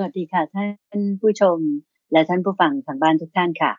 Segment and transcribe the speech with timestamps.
[0.00, 0.66] สวัสดีค่ะ ท่า
[1.00, 1.58] นผู้ชม
[2.12, 3.72] และท่านผู้ฟังทางบ้านทุกท่านค่ะ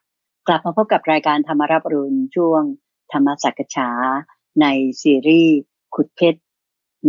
[0.48, 2.62] กลับมาพบกับรายการธรรมรับรุณช่วง
[3.12, 3.90] ธรรมสักษา
[4.62, 4.66] ใน
[5.02, 5.58] ซีรีส์
[5.96, 6.42] ขุดเพชร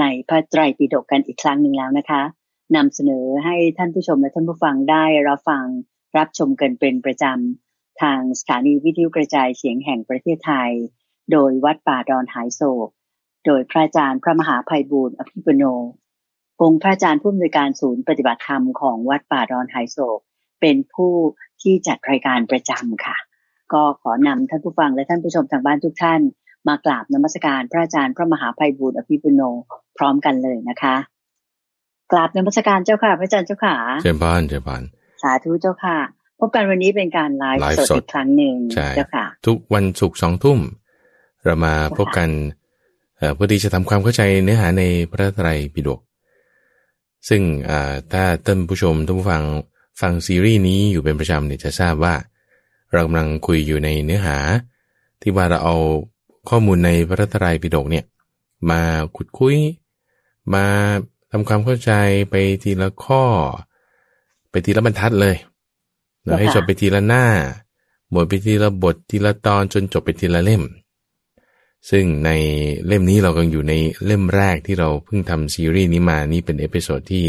[0.01, 2.23] ในพระไตรปิฎกกันอีกครั้งหนึ่งแล้วนะคะ
[2.77, 5.65] นำเสนอให้ท่านผู้ชมและท่านผู้ฟังได้รับฟัง
[6.19, 10.73] รับชมกันเป็นประจำทางสถานีวิทยุกระจายเสียงแห่งประเทศไทย
[11.33, 12.89] โดยวัดป่าดอนหายโศก
[13.47, 15.65] โดยพระอาจารย์พระมหาภัยบูรณ์อภิปุโน
[16.63, 20.21] องค์พระอาจารย์ผู้อำนวยการศูนย์ปฏิบัติธรรมของวัดป่าดอนไฮโศก
[20.61, 21.13] เป็นผู้
[21.63, 23.17] ที่จัดรายการประจำค่ะ
[23.73, 26.21] ก็ขอนำท่านผู้ฟังและท่านผู้ชมทางบ้านทุกท่าน
[26.69, 29.43] มากราบนมัสการพระอาจารย์พระมหาภัยบูรณ์อภิปุโน
[29.97, 30.97] พร้อมกันเลยนะคะ
[32.13, 34.83] กราบนมัสการเจ้าค่ะ พระอาจารย์เจ้าค่ะเจ้าบ้านเจ้าบ้าน
[35.23, 35.99] สาธุเจ้าค่ะ
[36.41, 38.55] พบกันวันนี้เป็นการไลฟ์สดอีกครั้งหนึ่ง
[38.97, 40.59] เจ้าค่ะ ทุกวันศุกร์สองทุ่ม
[41.45, 42.29] เรามาพบกัน
[43.35, 46.01] เพื่อที่จะทำความเข้าใจเนื้อหาในพระไตรปิฎก
[47.29, 47.43] ซึ่ง
[48.13, 49.45] ถ้าท่านผู้ชมท่านผู้ฟัง
[50.01, 52.15] ฟังซีรีส์นี้อยู่เป็นประจำเนี่ยจะทราบว่า
[52.93, 54.39] เรากำลังคุยอยู่ในเนื้อหา
[55.21, 55.77] ที่ว่าเราเอา
[56.49, 58.05] ข้อมูลในพระตรายปิฎกเนี่ย
[58.71, 58.81] มา
[59.17, 59.57] ขุดคุย
[60.55, 60.65] มา
[61.31, 61.93] ทำความเข้าใจ
[62.31, 63.25] ไปทีละข้อ
[64.51, 65.37] ไปทีละบรรทัดเลย
[66.25, 67.25] เราให้จบไปทีละหน้า
[68.11, 70.63] หมดไปทีละบททีละตอนจนจบไปทีละเล่ม
[71.91, 72.31] ซึ่งใน
[72.87, 77.25] เล่มนี้เรากำลังอยู่ในเล่มแรกที่เราเพิ่งทำซีรีส์นี้มา นี่เป็น episode ที่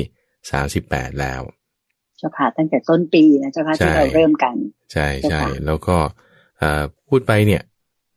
[0.51, 1.41] สามสิบแปดแล้ว
[2.17, 4.55] เจ้าค่ะตั้งแต่ต้นปีนะเจ้าค่ะที่เราเริ่มกัน
[4.93, 5.97] ใช่ใช่แล้วก็
[7.07, 7.61] พูดไปเนี่ย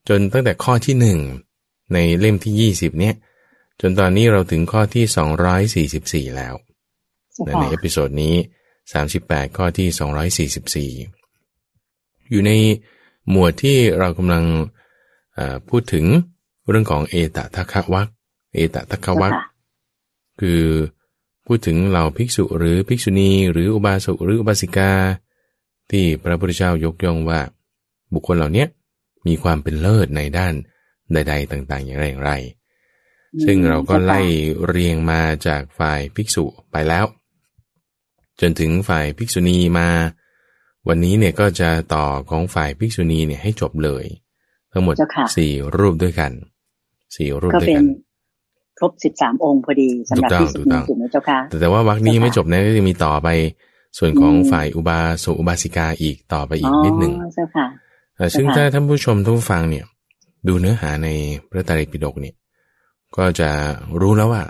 [0.08, 1.18] จนตั้งแต่ข้อที่หนึ่ง
[1.94, 3.14] ในเล่มที่ยี่สิบเนี่ย
[3.80, 6.54] จนตอนนี้เราถึงข้อที่สองร้อยสี่สิบสี่แล้ว
[7.46, 8.34] ใน episode นี้
[8.92, 10.90] สามสิบแปดข้อที่สองร้อยสี่สิบสี่
[12.30, 12.52] อยู่ใน
[13.30, 14.44] หมวดที่เรากำลัง
[15.68, 16.04] พูดถึง
[16.68, 18.08] เรื่องของเอตทัคคะวัก
[18.54, 19.32] เอตทัคคะวัก
[20.40, 20.62] คือ
[21.46, 24.92] พูดถึงเหล่าภิกษุหรือภิกษุณี หรืออุบาสกหรืออุบาสิกา
[25.90, 27.40] ที่พระพุทธเจ้ายกย่องว่า
[28.14, 28.66] บุคคลเหล่านี้
[29.26, 30.54] มีความเป็นเลิศในด้าน
[31.12, 32.32] ใด ๆ ต่างๆ อย่างไรอย่างไร
[33.44, 34.20] ซึ่งเราก็ไล่
[34.66, 37.04] เรียงมาจากฝ่ายภิกษุไปแล้ว
[38.40, 39.88] จนถึงฝ่ายภิกษุณีมา
[40.88, 44.04] วันนี้เนี่ยก็จะต่อของฝ่ายภิกษุณีเนี่ยให้จบเลย
[44.74, 44.94] ทั้งหมด
[45.36, 46.32] สี่รูปด้วยกัน
[47.16, 47.84] สี่รูปด้วยกัน
[48.78, 53.28] ครบสิบสามองค์พอดีสำหรับที่สุดถูกไหมเจ้าค่ะแต่ว่าวักนี้ไม่จบนะก็จะมีต่อไป
[53.98, 57.66] ส่วนของฝ่ายอุบาสกอุบาสิกาอีกต่อไปอีกนิดหนึ่งเจ้าค่ะ
[58.36, 59.84] ซึ่งถ้าท่านผู้ชมทุกฟังเนี่ย
[60.48, 61.08] ดูเนื้อหาใน
[61.48, 62.34] พระไตรปิฎกเนี่ย
[63.16, 63.50] ก็จะ
[64.00, 64.42] รู้แล้วว่า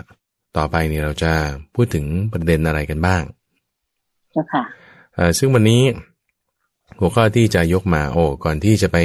[0.57, 1.31] ต่อไปเนี่ยเราจะ
[1.75, 3.21] พูดถึงประเด็นอะไรกันบ้าง
[4.31, 4.63] เจ้าค่ะ
[5.37, 5.81] ซึ่งวันนี้
[6.99, 8.97] หัวข้อที่จะยกมาโอ้ก่อนที่จะไป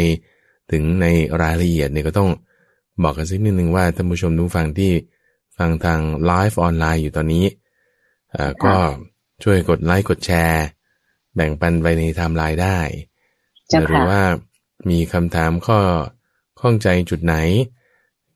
[0.73, 1.07] ถึงใน
[1.43, 2.31] รายละเอียดเนี่ยก็ต้อง
[3.03, 4.93] บอกกันสักนิดนึงว่าท่านผู้ชมผู้ฟังที่
[5.59, 7.45] ฟังทางไลฟ์ออนไลน์อยู่ตอนนี้
[8.65, 8.75] ก็
[9.45, 10.65] ช่วยกดไลค์กดแชร์
[11.35, 12.79] แบ่งปันไปในไทม์ไลน์ได้
[13.89, 14.21] หรือว่า
[14.91, 15.81] มีคำถามข้อ
[16.61, 17.35] ข้องใจจุดไหน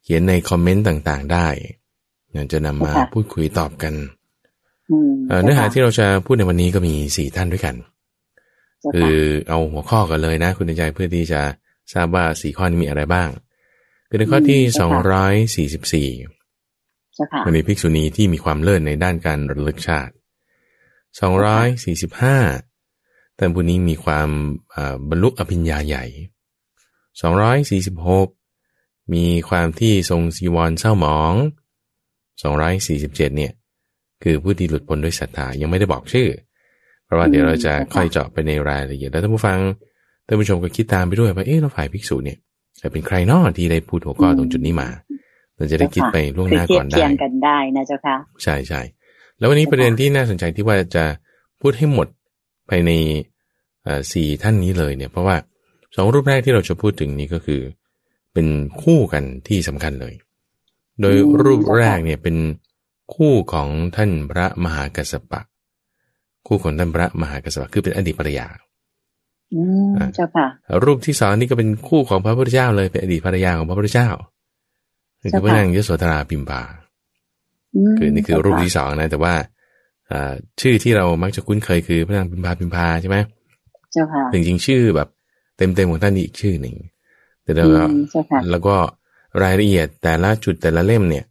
[0.02, 1.48] เขียนในคอมเมนต์ต่างๆได้
[2.52, 3.94] จะนำมาพูดคุยตอบกัน
[5.42, 7.74] เนื้อหาที่เราจะพูดในวันนี้ก็มีสี่ท่านด้วยกัน
[8.92, 9.14] คือ
[9.48, 11.40] เอาหัวข้อกันเลยนะ คุณใจเพื่อที่จะ
[11.92, 13.28] ทราบว่าสี่ข้อนี้มีอะไรบ้าง
[14.08, 16.08] คือในข้อที่สองร้อยสี่สิบสี่
[17.44, 20.12] มันมีภิกษุณีที่มีความเลิศในด้านการระลึกชาติ
[21.20, 22.38] สองร้อยสี่สิบห้า
[23.38, 24.28] ท่านผู้นี้มีความ
[25.08, 26.04] บรรลุอภิญญาใหญ่
[27.20, 28.28] สองร้อยสี่สิบหก
[29.14, 31.34] มีความที่ทรงสีวรเศร้าหมอง
[32.42, 33.52] สองร้อยสี่สิบเจ็ดเนี่ย
[34.22, 36.28] คือผู้ที่หลุดพ้นด้วยศรัทธายังไม่ได้บอกชื่อ
[37.04, 39.58] เพราะว่าเดี๋ยวเราจะค่อยเจาะไปในรายละเอียดแล้วท่านผู้ฟัง
[40.26, 42.38] ท่านผู้ชมก็คิดตามไปด้วยว่าเอ๊ะเราฝ่ายภิกษุเนี่ย
[42.80, 44.88] จะเป็นใครนอที่ได้พูดหัวข้อตรงจุดนี้มา
[45.56, 48.80] เราจะได้คิดไปล่วงหน้าก่อนได้เทียกันได้นะเจ้าค่ะใช่ใช่
[49.38, 51.04] แล้ววันนี้ประเด็นที่น่าสนใจที่ว่าจะ
[51.60, 52.08] พูดให้หมด
[52.70, 52.90] ภายใน
[54.12, 55.36] สี่ท่านนี้เลยเนี่ย เพราะว่า
[55.96, 57.60] สองรูปแรกที่เราจะพูดถึงนี้ก็คือ
[58.32, 58.46] เป็น
[58.82, 60.14] คู่กันที่สำคัญเลย
[61.00, 62.36] โดยรูปแรกเนี่ยเป็น
[63.14, 65.40] คู่ของท่านพระมหากัสสปะ
[66.46, 68.46] คู่ของท่านพระมหากัสสปะคือเป็นอดีตภรรยา
[70.14, 70.46] เจ้าค่ะ
[70.84, 74.08] รูปที่สองนี่ก็เป็นคู่ของพระพุทธเจ้าเลยเป็นอดีตภรรยาของพระพุทธเจ้า
[75.20, 76.62] คือพระนางยโสธราพิมพา
[77.98, 79.34] คือนี่คือรูปที่สองนะ แต่ว่า
[80.60, 83.16] ชื่อที่เรามักจะคุ้นเคยคือพระนางพิมพาพิมพาใช่ไหม
[83.92, 85.08] เจ้าค่ะจริงๆชื่อแบบ
[85.56, 86.74] เต็มๆของท่านอีกชื่อหนึ่ง
[87.42, 87.82] แต่แล้วก็
[88.50, 88.76] แล้วก็
[89.42, 91.24] รายละเอียดแต่ละจุดแต่ละเล่มเนี่ย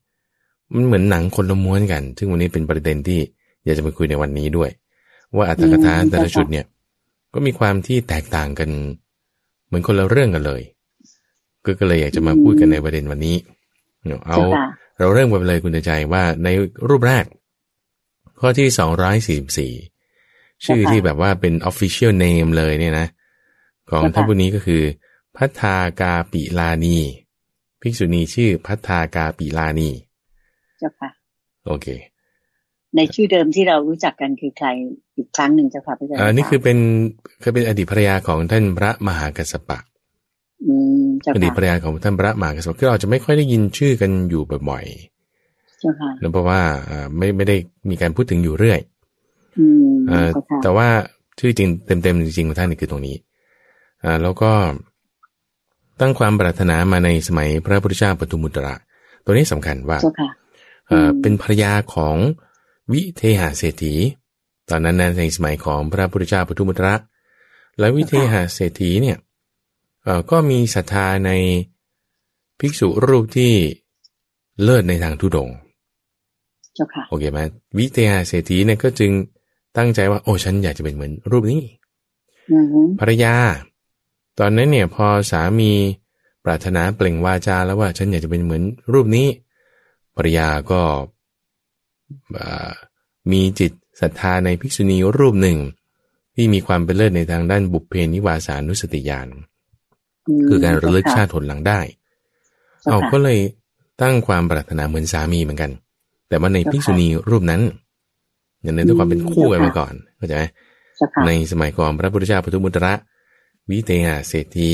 [0.74, 3.20] มันเหมือนหนังคนละม้วนกัน ซึ่งวันนี้เป็นประเด็นที่
[3.64, 4.70] อยากจะมาคุยในวันนี้ด้วย
[5.36, 6.66] ว่าอัตถกถาแต่ละจุดเนี่ย
[7.34, 8.70] ก็มีความที่แตกต่างกัน
[9.66, 10.62] เหมือนคนละเรื่องกันเลย
[11.66, 13.38] ก็ก็เลยอยากจะมาพูดกันในประเด็นวันนี้
[14.28, 14.38] เอา
[15.00, 16.48] เราเริ่มกันไปเลยคุณใจว่าใน
[16.90, 17.26] รูปแรก
[18.40, 19.74] ข้อที่สองร้อยสี่สี่
[20.66, 23.08] ชื่อที่แบบว่าเป็น official name เลยเนี่ยนะ
[23.90, 24.84] ของท่านผู้นี้ก็คือ
[25.38, 26.98] พัฒากาปิลานี
[27.82, 29.90] ภิกษุณีชื่อพัฒากาปิลานี
[30.80, 31.10] เจ้าค่ะ
[31.68, 31.88] โอเค
[32.96, 34.68] ในชื่อเดิมที่เรารู้จักกันคือใคร
[35.18, 36.78] อีกครั้งหนึ่งเจ้าค่ะพระอาจารย์อ่านี่คือเป็น
[37.42, 39.80] คือเป็นอดีตภรรยาของท่านพระมหากัสสปะ
[40.66, 40.74] อื
[41.04, 44.86] มเจ้าอดีตภรค่ะรยาของท่านพระมหากัสสปะคือเราจะไม่ค่อยได้ยินชื่อกันอยู่บ่อย
[45.80, 47.56] เจ้าค่ะๆนะเพราะว่าอ่าไม่ไม่ได้
[47.90, 48.80] มีการพูดถึงอยู่เรื่อย
[49.60, 50.88] อืมเอ่อเจ้าค่ะแต่ว่า
[51.40, 53.16] ชื่อจริงเต็มๆจริงๆของท่านนี่คือตรงนี้
[54.04, 54.52] อ่าแล้วก็
[56.02, 58.76] ตั้งความปรารถนามาในสมัยพระพุทธเจ้าปทุมมุตระ
[59.26, 60.30] ตัวนี้สำคัญว่าเจ้าค่ะ
[60.88, 62.16] เอ่ออมเป็นภรรยาของ
[62.92, 63.94] วิเทหาเศรษฐี
[64.70, 66.94] ตอนนั้นนะในสมัยของพระพุทธเจ้าปทุมมุตระ
[67.80, 69.18] และวิเทหาเศรษฐีเนี่ย
[70.04, 71.32] เอ่อก็มีศรัทธาใน
[72.60, 73.54] ภิกษุรูปที่
[74.64, 75.56] เลิศในทางทุดงค์
[76.76, 77.40] เจ้าค่ะโอเคไหม
[77.78, 79.12] วิเทหาเศรษฐีเนี่ยก็จึง
[79.78, 81.62] ตั้งใจว่า โอ้ฉันอยากจะเป็นเหมือนรูปนี้
[82.52, 83.36] อือฮึภรรยา
[84.40, 85.72] ตอนนั้นเนี่ยพอสามี
[86.46, 88.64] ปรารถนาเปล่งวาจาแล้วว่าฉันอยากจะเป็นเหมือน
[88.94, 89.28] รูปนี้
[90.16, 91.02] ภรรยาก็อ่า
[93.32, 93.72] มีจิต
[94.02, 95.58] ศรัทธาในภิกษุณีรูปหนึ่ง
[96.36, 99.40] ที่มีความเป็นเลิศในทางด้านบุพเพนิวาสานุสติญาณม
[100.48, 101.80] คือการระลึกเจ้ชาติผลหลังได้
[102.84, 103.40] ค่ะเอาก็เลย
[104.02, 105.72] ตั้งความปรารถนาเหมือนสามีเหมือนกัน
[106.30, 107.62] แต่ว่าในภิกษุณีรูปนั้น
[108.62, 110.44] อย่างนั้นด้วยความเป็นคู่กันมาก่อนเข้าใจไหม
[110.98, 112.94] เจ้าค่ะในสมัยก่อนพระพุทธเจ้าปทุมมุตระ
[113.70, 114.72] วิเทหาเศรษฐี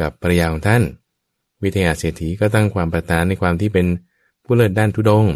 [0.00, 0.82] กับภรรยาของท่าน
[1.62, 3.86] วิเทหาเศรษฐีก็ตั้งความปรารถนาในความที่เป็น
[4.44, 5.34] ผู้เลิศด้านทุดงค์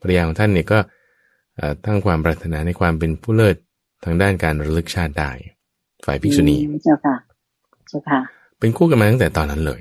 [0.00, 0.78] ภรรยาของท่านเนี่ยก็
[1.56, 3.56] เอ่อตั้งความปรารถนาในความเป็นผู้เลิศ
[4.04, 5.30] ทางด้านการระลึกชาติได้
[6.04, 7.16] ฝ่ายภิกษุณีอืมเจ้าค่ะ
[7.88, 8.20] เจ้าค่ะ
[8.58, 9.80] เป็นคู่กันมาตั้งแต่ตอนนั้นเลย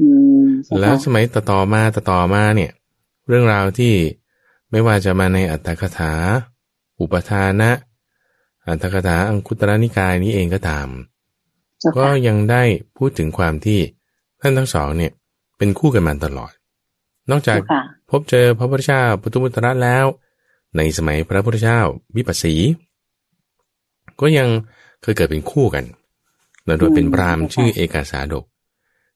[0.00, 0.08] อื
[0.44, 2.72] มเจ้าแล้วค่ะสมัยต่อต่อๆมาต่อต่อๆมาเนี่ย
[3.28, 3.94] เรื่องราวที่
[4.70, 6.12] ไม่ว่าจะมาในอัตถกถา
[7.00, 7.70] อุปทานะ
[8.68, 10.88] อัตถกถาอังคุตรนิกายนี้เองก็ตาม
[11.80, 12.62] เจ้าก็ค่ะยังได้
[12.96, 13.80] พูดถึงความที่
[14.40, 15.12] ท่านทั้งสองเนี่ย
[15.58, 16.52] เป็นคู่กันมาตลอด
[17.30, 20.06] นอกจากเจ้าค่ะพบเจอพระพุทธเจ้าปทุมุตระแล้ว
[20.76, 21.80] ในสมัยพระพุทธเจ้า
[22.16, 22.54] วิปัสสี
[24.20, 24.48] ก็ยัง
[25.02, 25.84] เคยเกิดเป็นคู่กัน
[26.66, 28.44] แล้วโดยเป็นพราหมณ์ชื่อเอกาสาดก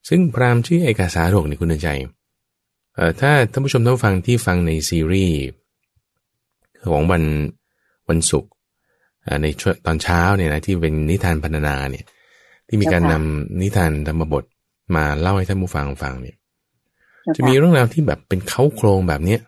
[0.09, 1.88] ซึ่งพราหมณ์ชื่อเอกาสาดกนี่คุณเดินใจ
[2.94, 5.37] เอ่อถ้าท่านผู้ชมท่านผู้ฟังที่ฟังในซีรีส์
[6.91, 7.23] ของวัน
[8.08, 8.50] วันศุกร์
[9.23, 12.05] เอ่อในช่วงตอนเช้าเนี่ยนะที่เป็นนิทานพรรณนาเนี่ย
[12.69, 14.44] ที่มีการนำนิทานธรรมบท
[14.97, 19.40] มาเล่าให้ท่านผู้ฟังฟังเนี่ยเจ้าจะค่ะมีเรื่องราวที่แบบเป็นเขาโครงแบบเนี้ย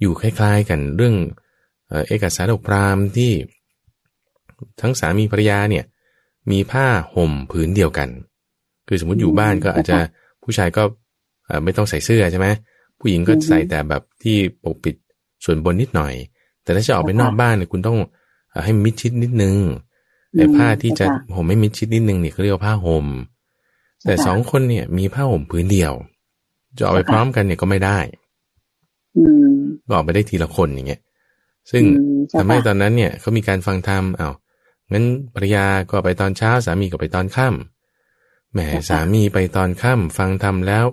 [0.00, 1.14] อยู่คล้ายๆกันเรื่อง
[1.88, 3.32] เอ่อเอกสารดกพราหมณ์ที่
[4.80, 5.84] ทั้งสามีภรรยาเนี่ย
[6.50, 8.08] มีผ้าห่มผืนเดียวกัน
[8.88, 9.98] คือสมมติอยู่บ้านก็อาจจะ
[10.42, 10.82] ผู้ชายก็
[11.46, 12.46] เอ่อไม่ต้องใส่เสื้อใช่ไหม
[13.00, 14.96] ผู้หญิงก็ใส่แต่แบบที่ปกปิด
[15.44, 16.14] ส่วนบนนิดหน่อย
[16.62, 17.98] แต่ถ้าจะออกไปนอกบ้านเนี่ยคุณต้อง
[18.50, 19.56] เอ่อให้มิดชิดนิดนึง
[20.36, 23.06] แต่ผ้าที่จะห่มไม่มิดชิดนิดนึงเนี่ยเขาเรียกว่าผ้าห่ม
[24.04, 25.92] แต่สองคนเนี่ยมีผ้าห่มผืนเดียว
[26.76, 27.98] จะออกไปพร้อมกันเนี่ยก็ไม่ได้
[29.16, 29.56] อืม
[29.86, 31.00] ก็ออกไปได้ทีละคนอย่างเงี้ย
[31.70, 34.34] ซึ่งอืมเจ้าทำให้ค่ะตอนนั้นเนี่ยเขามีการฟังธรรมอ้าว
[34.92, 35.04] งั้น
[35.34, 40.84] ภรรยาก็ไปตอนเช้าสามีก็ไปตอนค่ำแหมสามีไปตอนค่ำฟังธรรมแล้ว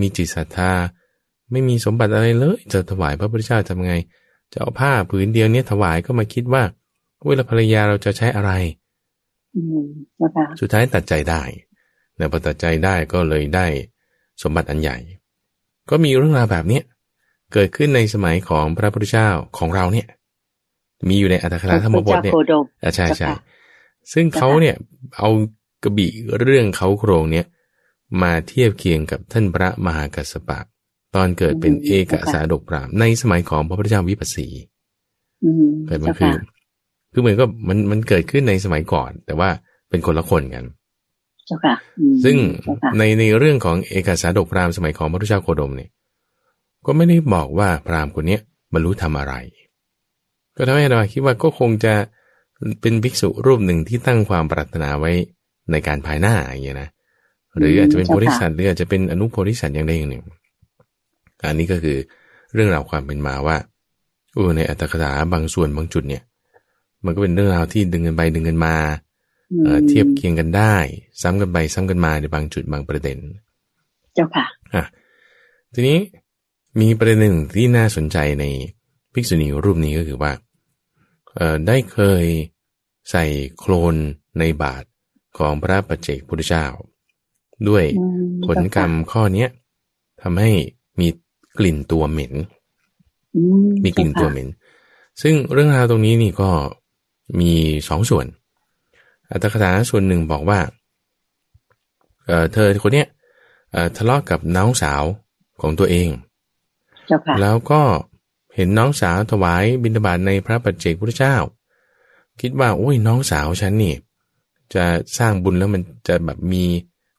[0.00, 0.72] มีจิตศรัทธา
[1.50, 3.94] ไม่มีสมบัติอะไรเลย จะถวายพระพุทธเจ้าทำไง
[4.52, 6.62] จะเอาผ้าผืนเดียวเนี่ยถวายก็มาคิดว่า
[7.26, 8.52] เวลาภรรยาเราจะใช้อะไร
[9.56, 9.84] อืม
[10.16, 11.42] เจ้าค่ะสุดท้ายตัดใจได้
[12.16, 13.66] แต่พอตัดใจได้ก็เลยได้
[14.42, 14.96] สมบัติอันใหญ่
[15.90, 16.82] ก็มีเรื่องราวแบบเนี้ย
[17.52, 20.06] เกิดขึ้นในสมัยของพระพุทธเจ้าของเราเนี่ย
[21.08, 23.38] มีอยู่ในอัตถกถาธรรมบทเนี่ยพระจ้าโคดมอะใช่ใช่เจ้าค่ะ
[24.12, 24.76] ซึ่งเขาเนี่ย
[25.16, 25.28] เอา
[25.82, 27.46] กระบี่เรื่องเขาโครงเนี่ย
[28.22, 30.58] มาเทียบเคียงกับท่านพระมหากัสสปะ
[31.14, 34.48] ตอนเกิดเป็นเอกสาดกพรามในสมัยของพระพุทธเจ้าวิปัสสี
[35.44, 36.42] อืมเกิดมัเจ้านคือค่ะ
[37.12, 39.48] คือเหมือนก็มันมันเกิดขึ้นในสมัยก่อน แต่ว่า
[39.90, 40.81] เป็นคนละคนกันเจ้าค่ะอืม
[42.24, 45.90] ซึ่งเจ้าค่ะในในเรื่องของเอกสาดกพราหมณ์สมัยของพระพุทธเจ้าโคดมเนี่ย
[46.86, 48.40] ก็ไม่ได้บอกว่าพราหมณ์คนเนี้ย
[48.72, 49.34] บรรลุทำอะไร
[50.56, 51.94] ก็ทำให้เราคิดว่าก็คงจะ
[52.80, 55.12] เป็นภิกษุรูปหนึ่งที่ตั้งความปรารถนาไว้
[55.70, 56.88] ในการภายหน้าอย่างเงี้ยนะ
[57.58, 60.22] หรืออาจจะเป็นโพธิสัตว์หรืออาจจะเป็นอนุโพธิสัตว์อย่างใดอย่างหนึ่ง
[61.48, 61.98] อันนี้ก็คือ
[62.54, 63.56] เรื่องราวความเป็นมาว่า
[64.34, 66.22] เออในอัตถกถาบางส่วนบางจุดเนี่ย
[67.04, 68.74] มันก็เป็นเรื่องราวที่ดึงกันไปดึงกันมา
[69.60, 70.76] เอ่อเทียบเคียงกันได้
[71.22, 73.18] ซ้ำกันไปซ้ำกันมาในบางจุดบางประเด็น
[74.14, 74.84] เจ้าค่ะอะ
[75.74, 75.98] ทีนี้
[76.80, 78.44] มีประเด็นหนึ่งที่น่าสนใจใน
[79.12, 80.32] ภิกษุณีรูปนี้ก็คือว่า
[81.36, 82.24] เอ่อได้เคย
[83.10, 83.24] ใส่
[83.58, 83.96] โคลน
[84.38, 84.84] ในบาท
[85.38, 86.66] ของพระปัจเจกพุทธเจ้า
[87.68, 89.50] ด้วยอืมผลกรรมข้อเนี้ย
[90.22, 90.50] ทำให้
[91.00, 91.08] มี
[91.58, 92.34] กลิ่นตัวเหม็น
[93.36, 93.40] อื
[93.84, 94.48] มีกลิ่นตัวเหม็น
[95.22, 96.50] ซึ่งเรื่องราวตรงนี้นี่ก็
[97.40, 97.52] มี
[97.88, 98.26] สองส่วน
[99.32, 100.58] อัตถกถาส่วนหนึ่งบอกว่า
[102.26, 103.08] เออเธอคนเนี้ย
[103.72, 105.02] เออทะเลาะกับน้องสาว
[105.60, 106.08] ของตัวเอง
[107.06, 107.82] เจ้าค่ะแล้วก็
[108.54, 111.36] เห็นน้องสาวถวายบิณฑบาตในพระปัจเจกพุทธเจ้า
[112.40, 113.94] คิดว่าโอ้ยน้องสาวฉันนี่
[114.74, 114.84] จะ
[115.18, 116.64] สร้างบุญแล้วมันจะแบบมี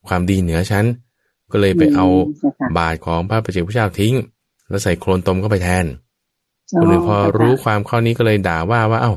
[0.08, 0.86] ความดีเหนือฉัน
[1.52, 2.06] ก็เลยไปเอา
[2.40, 4.14] เจ้าค่ะบาตรของพระปัจเจกพุทธเจ้าทิ้ง
[4.70, 5.86] แล้วใส่โคลนตมเข้าไปแทน
[6.76, 9.14] อ๋อคนอื่นพอเจ้าค่ะรู้ความข้อนี้ก็เลยด่าว่าว่าเอ้า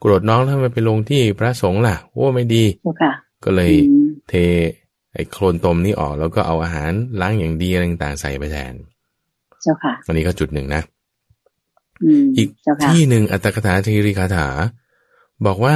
[0.00, 3.12] โกรธน้องแล้วทำไมไปลงที่พระสงฆ์ล่ะโอ้ไม่ดีเจ้าค่ะ
[3.44, 4.34] ก็เลยอืมเท
[5.12, 8.74] ไอ้โคลนตมนี้ออก แล้วก็เอาอาหารล้างอย่างดีอะไรต่างๆใส่ไปแทน
[9.62, 10.82] เจ้าค่ะอันนี้ก็จุดหนึ่งนะ
[12.02, 14.48] อืมอีกเจ้าค่ะที่หนึ่งอัตถกถาทีริคาถา
[15.46, 15.74] บอกว่า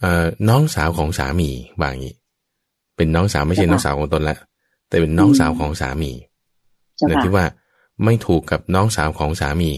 [0.00, 2.14] เอ่อน้องสาวของสามีบางอย่างนี้
[2.96, 4.36] เป็นน้องสาวไม่ใช่น้องสาวของตนละ
[4.88, 6.12] แต่เป็นน้องสาวของสามี
[6.96, 7.44] เจ้าเนี่ยค่ะที่ว่า
[8.04, 9.70] ไม่ถูกกับน้องสาวของสามี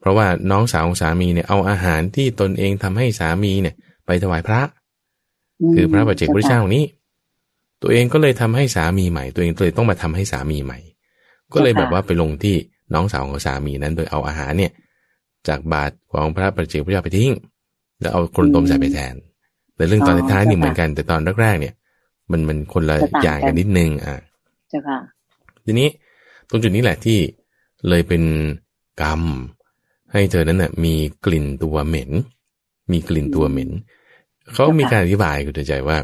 [0.00, 3.74] เพราะว่าน้องสาวของสามีเนี่ยเอาอาหารที่ตนเองทำให้สามีเนี่ย
[4.06, 6.84] ไปถวายพระมคือพระปัจเจกพุทธเจ้านี้
[7.82, 10.78] ตัวเองก็เลยทำให้สามีใหม่ ตัวเองเลยต้องมาทำให้สามีใหม่
[11.52, 12.56] ก็เลยแบบว่าไปลงที่
[12.94, 14.72] น้องสาวของสามีนั้น โดยเอาอาหารเนี่ย
[15.48, 17.32] จากบาตรของพระปัจเจกพุทธเจ้าไปทิ้ง
[18.00, 19.14] แล้วเอาคนต้มใส่ไปแทน
[19.76, 21.74] แต่เรื่องตอนท้ายๆนี่เหมือนกัน แต่ตอนแรกๆเนี่ย
[22.30, 24.14] มันมันคนละอย่างกันนิดนึงอะ
[24.68, 24.98] เจ้าค่ะ
[25.64, 25.88] ทีนี้
[26.48, 27.18] ตรงจุดนี้แหละที่
[27.88, 28.22] เลยเป็น
[29.02, 29.22] กรรม
[30.12, 32.10] ให้เธอนั้นน่ะมีกลิ่นตัวเหม็น
[32.92, 33.70] มีกลิ่นตัวเหม็น
[34.54, 35.96] เขามีการอธิบายคุณใจว่า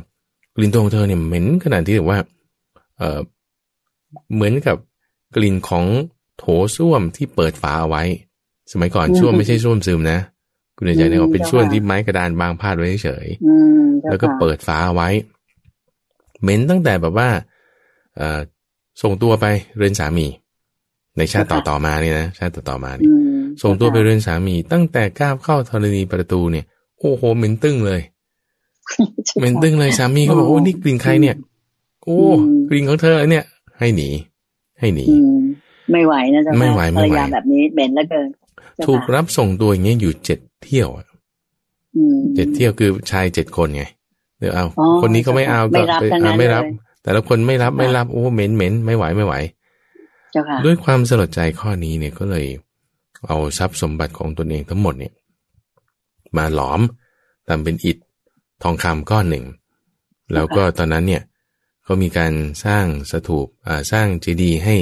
[0.57, 2.21] กลิ่นตัวของเธอเนี่ยเหม็นขนาดที่แบบว่า
[2.99, 3.21] เออ
[4.35, 4.77] เหมือนกับ
[5.37, 5.85] กลิ่นของ
[6.39, 6.45] โถ
[6.77, 8.03] ส้วมที่เปิดฝาเอาไว้
[8.73, 10.19] สมัยก่อนส้วมไม่ใช่ส้วมซึมนะ
[10.77, 15.09] คุณใจเนี่ยเป็นส้วมที่ไม้กระดานบางพาดไว้เฉยอืมจ้าแล้วก็ค่ะเปิดฝาเอาไว้
[16.43, 17.29] เหม็นตั้งแต่แบบว่า
[18.17, 18.41] เอ่อ
[19.03, 19.47] ส่งตัวไป
[19.77, 20.27] เรือนสามี
[21.17, 23.24] ในชาติต่อต่อๆมาเนี่ยนะชาติต่อต่อๆมาเนี่ยอืม
[23.63, 26.65] ส่งตัวไปเรือนสามี ตั้งแต่ก้าวเข้าธรณีประตูเนี่ย
[26.99, 28.01] โอ้โหเหม็นตึ้งเลย
[29.39, 31.37] เหม็นตึ้งเลยสามีก็บอกโอ้นี่กลิ่นใครเนี่ย
[32.05, 32.19] โอ้
[32.69, 33.45] กลิ่นของเธอเนี่ย
[33.79, 34.09] ให้หนี
[34.81, 35.39] ให้หนีอืม
[35.93, 38.29] ไม่ไหวนะเจ้าค่ะไม่ไหวไม่ไหวภรรยาแบบนี้เหม็นเหลือเกิน
[38.75, 41.07] เจ้าถูกค่ะรับส่งตัวอย่างเงี้ยอยู่เจ็ดเที่ยวอะ
[41.97, 43.85] อืมเจ็ดเที่ยวคือชายเจ็ดคนไง
[44.39, 49.35] เดี๋ยวเอาอ๋อคนนี้ก็ไม่เอาไม่ก็รับไปทั้งนั้นอ่าไม่รับเลยแต่ละคนไม่รับค่ะไม่รับโอ้เหม็นเหม็นไม่ไหวไม่ไหว
[50.33, 52.47] เจ้าค่ะด้วยความสลดใจข้อนี้เนี่ยก็เลย
[53.29, 55.13] เอาทรัพย์สมบัติของตนเองทั้งหมดเนี่ย
[56.37, 56.81] มาหลอม
[57.49, 57.97] ทำเป็นอิฐ
[58.63, 59.45] ทองคำก้อนหนึ่ง
[60.35, 61.23] แล้วก็ตอนนั้นเนี่ย
[61.87, 62.33] ก็มีการ
[62.65, 64.77] สร้างสถูปอ่าสร้างเจดีย์ให้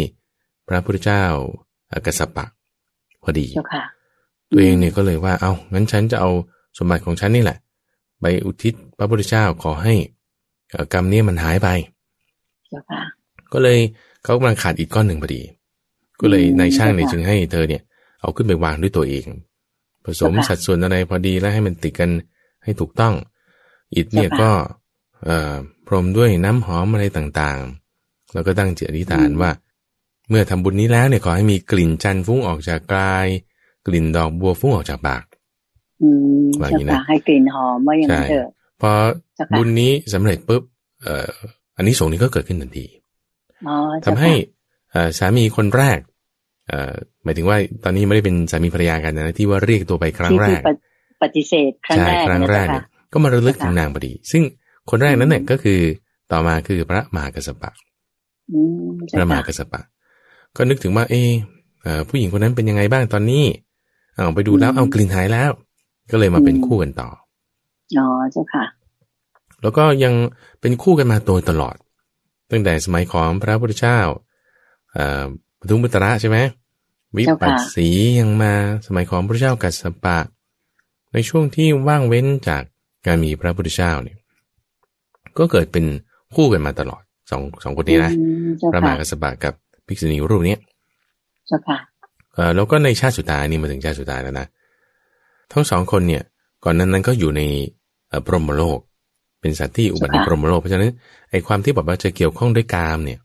[0.69, 1.25] พระพุทธเจ้า
[1.91, 2.45] อ่ากัสสปะ
[3.23, 3.83] พอดีเจ้าค่ะ
[4.51, 6.31] ตัวเองเนี่ยก็เลยว่าเอางั้นฉันจะเอา
[6.79, 7.59] สมบัติของฉันนี่แหละ
[8.21, 9.95] ไปอุทิศพระพุทธเจ้าขอให้
[10.71, 11.69] เอ่อกรรมนี้มันหายไป
[12.69, 13.03] เจ้าค่ะ
[13.53, 13.79] ก็เลย
[14.25, 15.41] เขากำลังขาดอีกก้อนหนึ่งพอดี
[16.21, 17.83] ก็เลยอืมนายช่างเนี่ยค่ะจึงให้เธอเนี่ย
[18.23, 19.27] เอาขึ้นไปวางด้วยตัวเอง
[20.05, 22.11] ผสมค่ะสัดส่วนอะไรพอดีแล้วให้มันติดกัน
[22.65, 23.15] ให้ถูกต้อง
[23.95, 24.51] อิฐเนี่ยค่ะก็
[25.25, 25.55] เอ่อ
[25.87, 29.51] พรมด้วยน้ำหอมอะไรต่างๆ แล้วก็ตั้งจิตอธิษฐานว่า
[30.29, 33.27] เมื่อทำบุญนี้แล้วเนี่ยขอให้มีกลิ่นจันทร์ฟุ้งออกจากกาย
[33.87, 35.25] กลิ่นดอกบัวฟุ้งออกจากปาก
[36.03, 36.09] อื
[36.45, 38.49] มว่าอเจ้าย่างนี้นะค่ะให้กลิ่นหอมว่าอย่างนั้นเถอะ
[38.81, 38.91] พอ
[39.37, 40.63] เจ้าค่ะบุญนี้สำเร็จปุ๊บ
[41.03, 41.29] เอ่อ
[41.77, 42.87] อันนี้สงส์นี้ก็เกิดขึ้นทันที
[43.69, 44.31] อ๋อทำให้
[44.91, 46.12] เอ่อสามีคนแรกเอ่อ
[47.25, 50.81] หมายถึงว่าตอนนี้ไม่ได้เป็นสามีภรรยากันนะที่ว่าเรียกตัวไปครั้งที่แรที่กปฏิ
[51.23, 54.43] ปฏิเสธครั้งใช่แรกครั้งแรกนะเนี่ยเจ้าค่ะก็มาระลึกถึงค่ะนางพอดี ซึ่ง
[54.91, 55.81] คนแรกนั้นเนี่ยก็คือ
[56.33, 57.71] ต่อมาคือพระมหากัสสปะ
[58.53, 59.81] อืมพเจ้าระมหาค่ะกัสสปะ
[60.57, 61.31] ก็นึกถึงว่า เออ
[61.83, 63.45] เอ่อผู้หญิงคนนั้นเป็นยังไงบ้างตอนนี้
[64.15, 65.51] เอาไปดูแล้วเอากลิ่นหายแล้ว
[66.11, 67.09] ก็เลยมาเป็นคู่กันต่อ
[67.99, 68.65] อ๋อเจ้าค่ะ
[69.63, 70.15] แล้วก็ยัง
[70.61, 71.77] เป็นคู่กันมาโดยตลอด
[72.51, 73.99] ตั้งแต่สมัยของพระพุทธเจ้า
[74.93, 75.25] เอ่อ
[75.61, 76.39] ปทุมพุตระใช่ไหม
[77.17, 77.89] วิเจ้าค่ะปัสสี
[78.19, 78.53] ยังมา
[78.87, 80.19] สมัยของพระเจ้ากัสสปะ
[81.13, 82.63] ในช่วงที่ว่างเว้นจาก
[83.07, 84.19] การมีพระพุทธเจ้าเนี่ย
[85.39, 85.85] ก็เกิดเป็น
[86.35, 89.55] คู่กันมาตลอดสองสองคนนี้นะอืมเจ้าพระมค่ะหากัสสปะกับ
[89.87, 90.61] ภิกษุณีรูปเนี้ย
[91.47, 91.79] เจ้าค่ะ
[92.35, 94.47] เอ่อแล้วก็ในชาติสุดท้ายนี่มาถึงชาติสุดท้ายแล้วนะ
[95.53, 96.23] ทั้งสองคนเนี่ย
[96.65, 97.43] ก่อนนั้นนั้นก็อยู่ใน
[98.09, 98.79] เอ่อพรหมโลก
[99.41, 100.91] เป็นสัตว์ที่อุบัติในค่ะพรหมโลกเพราะฉะนั้น
[101.31, 103.21] ไอ้ความที่แบบว่าจะเกี่ยวข้องด้วยกามเนี่ย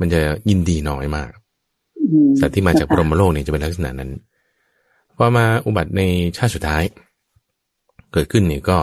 [0.00, 1.37] มันจะยินดีน้อยมากอืม
[2.40, 4.10] สัตว์ที่มาจากพรหมโลกเนี่ยจะเป็นลักษณะนั้น
[5.16, 6.02] พอมาอุบัติใน
[6.36, 6.84] ชาติสุดท้าย
[8.12, 8.78] เกิดขึ้นเนี่ยก็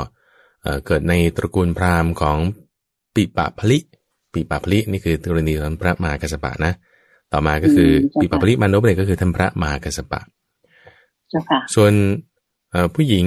[0.64, 2.38] เอ่อเกิดในตระกูลพราหมณ์ของ
[3.16, 3.78] ปิปะพลิ
[4.34, 6.74] ปิปะพลินี่คือกรณีของพระมหากัสสปะนะ
[7.34, 7.90] ต่อมาก็คือ
[8.22, 10.22] ปิปะพลิมานพเนี่ยก็คือท่านพระมหากัสสปะ
[11.30, 11.94] เจ้าค่ะส่วน
[12.72, 13.26] เอ่อผู้หญิง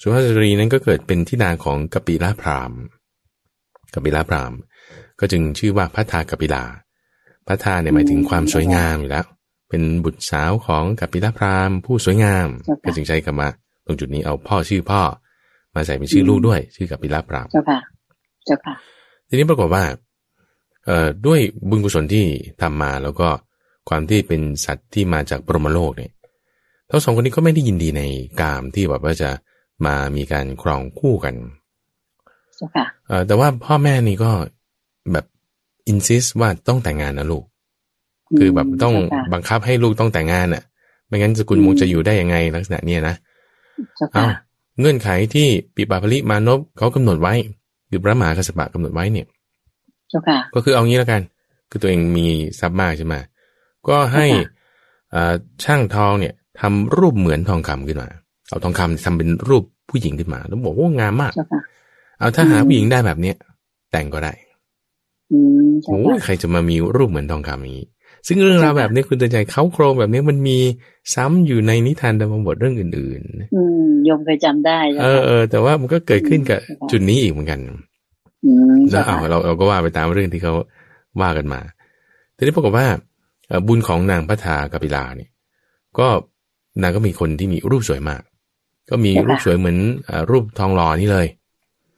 [0.00, 2.78] สุภาพสตรีนั้นก็เกิดเป็นทิดาของกปิลาพราหมณ์
[3.94, 4.58] กปิลาพราหมณ์
[5.20, 6.64] ก็จึงชื่อว่าพัทธากปิลา
[7.48, 9.26] พัทธาเนี่ยหมายถึงความสวยงามอยู่แล้ว
[9.68, 12.46] เป็นบุตรสาวของกปิลาพราหมณ์ผู้สวยงาม
[12.84, 13.48] ก็จึงใช้คำว่า
[13.86, 15.02] ตรงจุดนี้เอาพ่อชื่อพ่อ
[15.74, 17.78] มาใส่เป็นชื่อลูกด้วย ชื่อกับปิลาปรามเจ้าค่ะ
[18.46, 18.74] เจ้าค่ะ
[19.28, 19.84] ทีนี้ปรากฏว่า
[20.86, 22.26] เอ่อด้วยบุญกุศลที่
[22.60, 23.28] ทำมาแล้วก็
[23.88, 26.12] ความที่เป็นสัตว์ที่มาจากปรหมโลกเนี่ย
[26.90, 28.02] ทั้งสองคนนี้ก็ไม่ได้ยินดีใน
[28.40, 29.30] กามที่แบบว่าจะ
[29.86, 31.34] มามีการครองคู่กัน
[32.56, 34.30] เจ้าค่ะเอ่อแต่ว่าพ่อแม่นี่ก็
[35.12, 35.24] แบบ
[35.88, 37.44] อินซิสว่าต้องแต่งงานนะลูก
[38.38, 40.62] คือแบบต้องเจ้าค่ะบังคับให้ลูกต้องแต่งงานอะ
[41.06, 43.14] ไม่งั้นสกุลอืมวงศ์จะอยู่ได้ยังไงลักษณะเนี้ยนะ
[43.96, 44.26] เจ้าเอาค่ะ
[44.80, 47.34] เงื่อนไขที่ปิปาภริมานพเขากำหนดไว้
[47.90, 49.26] คือพระมหากัสสปะกำหนดไว้เนี่ย
[50.10, 51.22] เจ้าค่ะก็คือเอางี้แล้วกัน
[51.70, 52.26] คือตัวเองมี
[52.60, 53.14] ทรัพย์มากใช่ไหม
[53.88, 54.42] ก็ให้ค่ะ
[55.14, 55.32] อ่า
[55.64, 58.08] ช่างทองเนี่ยทำรูปเหมือนทองคำขึ้นมา
[58.48, 61.60] เอาทองคำทำเป็นรูปผู้หญิงขึ้นมา แล้วบอกว่างามมากเจ้าค่ะ
[62.18, 63.36] เอาถ้าหาอืมผู้หญิงได้แบบเนี้ย
[63.92, 64.47] แต่งก็ได้อืมเจ้า
[65.30, 67.88] โอ้ยค่ะใครจะมามีรูปเหมือนทองคำอย่างนี้
[68.26, 70.58] ซึ่งเรื่องราวใช่ค่ะแบบนี้คุณเตือนใจเขาโครงแบบนี้มันมี
[71.14, 73.20] ซ้ำอยู่ในนิทานดำบทเรื่องอื่น
[73.54, 77.60] อืมโยมเคยจำได้ๆเจ้าเออค่ะเออแต่ว่ามันก็เกิดขึ้นกับใช่ค่ะจุดนี้อีกเหมือนกัน
[78.44, 80.54] อืมแล้เจ้าวเอาค่ะเราเราก็ว่าไปตามเรื่องที่เขา
[81.20, 81.60] ว่ากันมา
[82.36, 82.86] ทีนี้ปรากฏว่า
[83.48, 85.30] เอ่อบุญของนางพัฒากปิลาเนี่ย
[85.98, 86.08] ก็
[86.82, 88.22] นางก็มีคนที่มีรูปสวยมาก
[88.90, 91.26] ก็มีรูปสวยเหมือนเอ่อรูปทองหล่อนี่เลย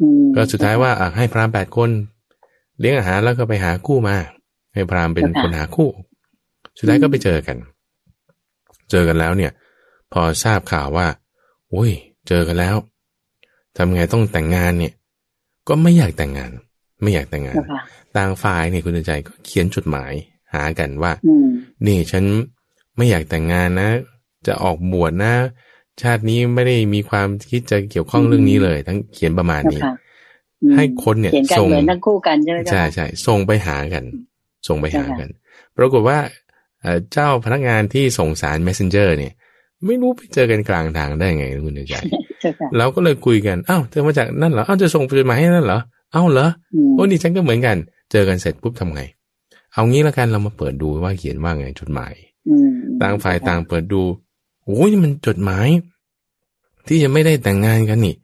[0.01, 1.91] อืมก็สุดท้ายว่าอะให้พราหมณ์แปดคน
[2.81, 4.17] เลี้ยงอาหารแล้วก็ไปหาคู่มา
[4.75, 5.89] ให้พราหมณ์เป็นคนหาคู่
[6.79, 7.57] สุดท้ายก็ไปเจอกัน
[8.91, 9.53] เจอกันแล้วเนี่ย
[10.13, 11.07] พอทราบข่าวว่า
[11.71, 11.91] โอ้ย
[12.29, 12.77] เจอกันแล้ว
[13.77, 14.95] ทำไงต้องแต่งงานเนี่ย
[15.69, 16.51] ก็ไม่อยากแต่งงาน
[17.03, 17.83] ไม่อยากแต่งงานเจ้าค่ะ
[18.17, 20.13] ต่างฝ่ายเนี่ยคุณใจก็เขียนจดหมาย
[20.55, 21.49] หากันว่าอืม
[21.87, 22.25] นี่ฉัน
[22.97, 23.91] ไม่อยากแต่งงานนะ
[24.47, 25.35] จะออกบวชนะ
[26.03, 30.10] ชาตินี้ไม่ได้มีความคิดจะเกี่ยวข้องเรื่องนี้เลย ทั้งเขียนประมาณเจ้านี้ค่ะอืม
[30.77, 34.05] ให้คนเนี่ยเขียนกันส่งเหมือนทั้งคู่กันใช่ไหมเจ้าใช่ค่ะใช่ส่งไปหากัน
[34.69, 35.29] ส่งไปหากัน
[35.77, 36.19] ปรากฏว่า
[36.81, 39.33] เอ่อเจ้าพนักงานที่ส่งสาร messenger เนี่ย
[39.87, 41.95] ไม่รู้ไปเจอกันกลางทางได้ไงคุณใจ
[42.41, 45.81] เจ้าค่ะเราก็เลยคุยกันอ้าวเธอมาจากนั่นเหรออ้าวจะส่งจดหมายให้นั่นเหรอ
[46.13, 47.77] เอ้าเหรออืมโอ้นี่ฉันก็เหมือนกัน
[48.13, 49.03] เจอกันเสร็จปุ๊บทำไง
[49.73, 52.13] เอางี้แล้วกันเรามาเปิดดูว่าเขียนว่าไงจดหมาย
[52.49, 52.71] อืม
[53.03, 54.03] ต่างฝ่ายต่างเปิดดู
[54.65, 55.69] โอ้ยนี่มันจดหมาย
[56.87, 58.15] ที่จะไม่ได้แต่งงานกันนี่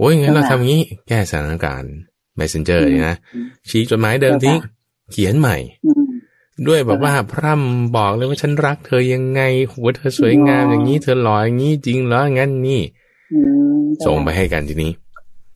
[0.00, 1.94] โอ้ยงั้นเราทำงี้ แก้สถานการณ์
[2.38, 3.16] messenger เนี่ยนะ
[3.68, 4.56] ชี้จดหมายเดิมทิ้ง
[5.12, 6.04] เขียนใหม่อืม
[6.68, 12.80] ด้วยแบบว่าพร่ำบอกเลยว่าฉันรักเธอยังไงหัวเธอสวยงามอ๋อออย่างนี้เธอหล่ออย่างนี้จริงเหรองั้นนี่
[13.32, 13.38] อื
[13.78, 14.92] มเจ้าค่ะส่งไปให้กันทีนี้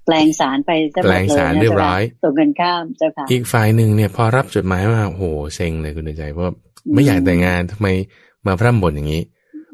[0.07, 6.53] แปลงสารไปซะหมดแปลงสารนะเรียบร้อยตรงกันข้ามเจ้าค่ะอีกฝ่ายหนึ่งเนี่ย พอรับจดหมายมาโอ้โหเซ็งเลยคุณเดชใจเพราะว่า
[6.95, 7.89] ไม่อยากแต่งงานทำไม
[8.47, 9.23] มาพร่ำบ่นอย่างนี้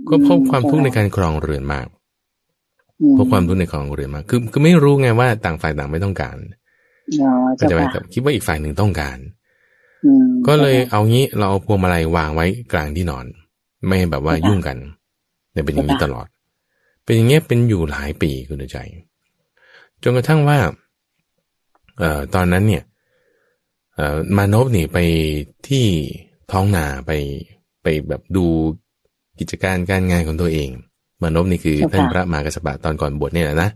[0.09, 1.87] ก็พบความทุกข์ในการครองเรือนมาก
[3.01, 6.37] อืมพบความทุกข์ในครองเรือนมากคือคือไม่รู้ไงว่าต่างฝ่ายต่างไม่ต้องการ
[7.21, 9.19] อ๋อก็เจ้าจะไปค่ะคิดว่าอีกฝ่ายหนึ่งต้องการ
[10.05, 13.25] อืมก็เลยเอางี้เราเอาพวงมาลัยวางไว้กลางที่นอน
[13.87, 14.77] ไม่ให้แบบว่ายุ่งกัน
[15.53, 16.27] เนี่ยเป็นอย่างนี้ตลอด
[17.05, 18.79] เป็นอย่างเงี้ยเป็นอยู่หลายปีคุณเดชใจ
[20.03, 20.59] จนกระทั่งว่า
[21.99, 22.85] เอ่อตอนนั้นเนี่ย
[23.95, 24.99] เอ่อมานพนี่ไป
[25.69, 25.87] ที่
[26.51, 27.13] ท้องนาไป
[27.83, 28.47] ไปแบบดู
[29.39, 30.71] กิจการการงานของตัวเอง
[31.23, 33.71] มานพนี่คือท่านพระมหากษัตริย์ตอนก่อนบวชเนี่ยแหละนะ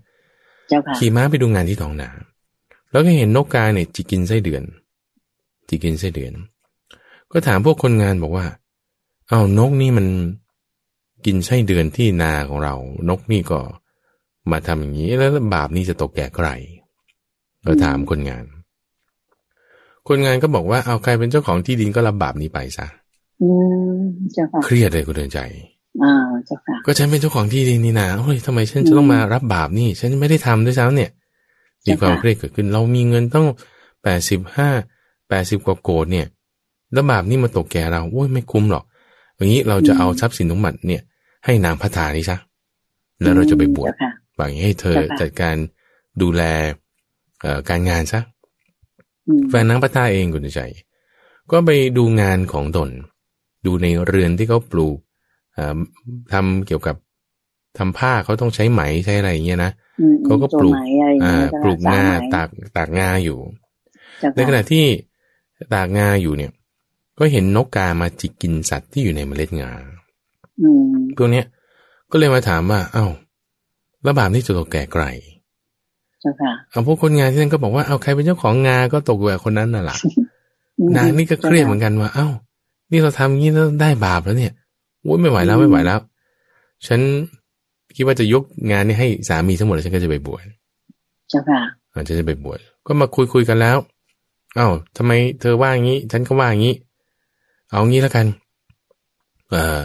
[0.69, 2.11] เจ้าค่ะขี่ม้าไปดูงานที่ท้องนา
[2.91, 4.63] แล้วก็เห็นนกกาเนี่ยจิกกินไส้เดือน
[5.69, 6.33] จิกกินไส้เดือน
[7.33, 8.47] ก็ถามพวกคนงานบอกว่า
[9.31, 10.07] เอานกนี่มัน
[11.27, 12.75] กินไส้เดือนที่นาของเรา
[13.09, 13.61] นกนี่ก็
[14.51, 16.49] มาทำอย่างนี้ แล้วบาปนี้จะตกแก่ใคร
[17.67, 18.45] ก็ถามคนงาน
[20.09, 22.87] คนงานก็บอกว่าเอาใครเป็นเจ้าของที่ดินก็รับบาปนี้ไปซะ
[23.43, 23.49] อื
[23.97, 23.99] ม
[24.33, 25.41] เจ้าค่ะเครียดเลยคุณเดินใจ
[26.03, 26.13] อ่า
[26.47, 31.11] เจ้าค่ะก็ฉันเป็นเจ้าของที่ดินนี่นะเฮ้ยทำไมฉันจะต้องมารับบาปนี่ ฉันไม่ได้ทำด้วยซ้ำเนี่ย
[31.87, 33.47] มีความเครียดเกิดขึ้น เรามีเงินต้อง
[34.03, 34.69] แปดสิบห้า
[35.29, 36.27] แปดสิบกว่าโกดเนี่ย
[36.93, 38.85] แล้วบาปนี่มาตกแก่เราโอ้ยไม่คุ้มหรอก
[39.37, 41.03] อย่างนี้เราจะเอาทรัพย์สินทั้งหมดเนี่ย
[41.45, 42.37] ให้นางพัฒานี่ซะ
[43.23, 45.57] แล้วเราจะไปบวชเจ้าค่ะบอกอย่างนี้ให้เธอเจ้าค่ะจัดการ
[46.23, 46.43] ดูแล
[47.41, 48.21] เอ่อการงานซะ
[49.27, 50.61] อืมแฟนนางพัฒาเองคุณใจ
[51.51, 52.89] ก็ไปดูงานของตน
[53.67, 55.04] ดูในเรือนที่เขาปลูกเอ่อ
[56.33, 56.97] ทำเกี่ยวกับ
[57.79, 63.39] ทำผ้าเขาต้องใช้ไหมใช้อะไรอย่างเงี้ยนะอืมเขาก็ปลูกตัวไหมอะไรอย่างอ่าเงี้ยเจ้าค่ะปลูกงาสไหมตากตากงาอยู่
[64.21, 64.85] เจ้าในขค่ะณะที่
[65.75, 66.53] ตากงาอยู่เนี่ย
[67.19, 69.71] ก็เห็นนกกามาจิกกินสัตว์ที่อยู่ในเมล็ดงา
[70.63, 71.47] อืมพวกเนี้ย
[72.11, 73.07] ก็เลยมาถามว่า เอ้า
[74.03, 75.05] แล้วบาปนี่จะตกแก่ใคร
[76.21, 79.97] เจ้าค่ะเอาพวกคนงานที่นั่นก็บอกว่าเอาใครเป็นเจ้าของงาก็ตกแก่คนนั้นน่ะล่ะ
[80.79, 82.29] อืมนางนี่ก็เครียดเหมือนกันว่า เอ้า
[82.91, 85.99] นี่เราทำงี้แล้วได้บาปแล้วเนี่ยโอ้ยไม่ไหวแล้วไม่ไหวแล้ว
[86.87, 87.01] ฉัน
[87.97, 90.45] คิดว่าจะยกงานนี้ให้สามีทั้งหมดแล้วฉันก็จะไปบวช
[91.29, 91.61] เจ้าค่ะ
[91.95, 93.77] อาจจะจะไปบวชก็มาคุยคุยกันแล้ว
[94.57, 96.75] เอ้าทำไมเธอว่างี้ ฉันก็ว่างี้
[97.71, 98.27] เอางี้แล้วกัน
[99.51, 99.79] เอ่อ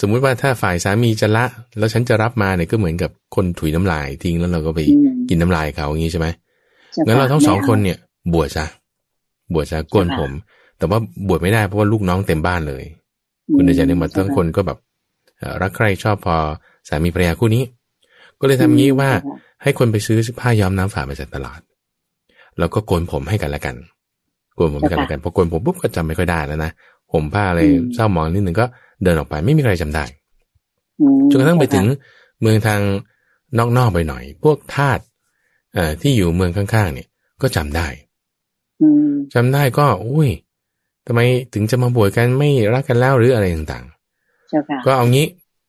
[0.00, 1.44] สมมุติว่าถ้าฝ่ายสามีจะละ
[1.78, 4.80] แล้วฉันจะรับมาเนี่ยก็เหมือนกับคนถุยน้ำลายทิ้งแล้วเราก็ไป
[5.28, 6.26] กินน้ำลายเขาอย่างนี้ใช่ไหม
[7.06, 7.98] งั้นเราทั้งสองคนเนี่ย
[8.34, 8.66] บวชซะ
[9.54, 10.30] บวชซะโกนผม
[10.78, 10.98] แต่ว่า
[11.28, 12.84] บวชไม่ได้เพราะว่าลูกน้องเต็มบ้านเลย
[13.54, 14.78] คุณเดชเนี่ยมาทั้งคนก็แบบ
[15.62, 16.36] รักใครชอบพอ
[16.88, 17.64] สามีภรรยาคู่นี้
[18.40, 19.10] ก็เลยทำงี้ว่า
[19.62, 21.60] ให้คนไปซื้อผ้าย้อมน้ำฝาดมาจากตลาด
[22.58, 23.76] แล้วก็โกนผมให้กันละกัน
[24.56, 26.70] โกนผมให้กันละกันพอโกนผมปุ๊บก็จำไม่ค่อยได้แล้วนะ
[27.12, 27.60] ผมผ้าอะไร
[27.94, 28.66] เศร้ามองนิดหนึ่งก็
[29.02, 30.04] เดินออกไปไม่มีใครจำได้
[31.30, 31.84] จนกระทั่งไปถึง
[32.40, 32.80] เมืองทาง
[33.76, 34.98] นอกๆไปหน่อย พวกทาส
[35.74, 37.08] เอ่อที่อยู่เมืองข้างๆเนี่ย
[37.42, 37.86] ก็จำได้
[39.34, 40.30] จำได้ก็ อุ้ย
[41.06, 41.20] ทำไม
[41.54, 45.26] ถึงจะมาบวชกันไม่รักกันแล้วหรืออะไรต่างๆก็เอางี้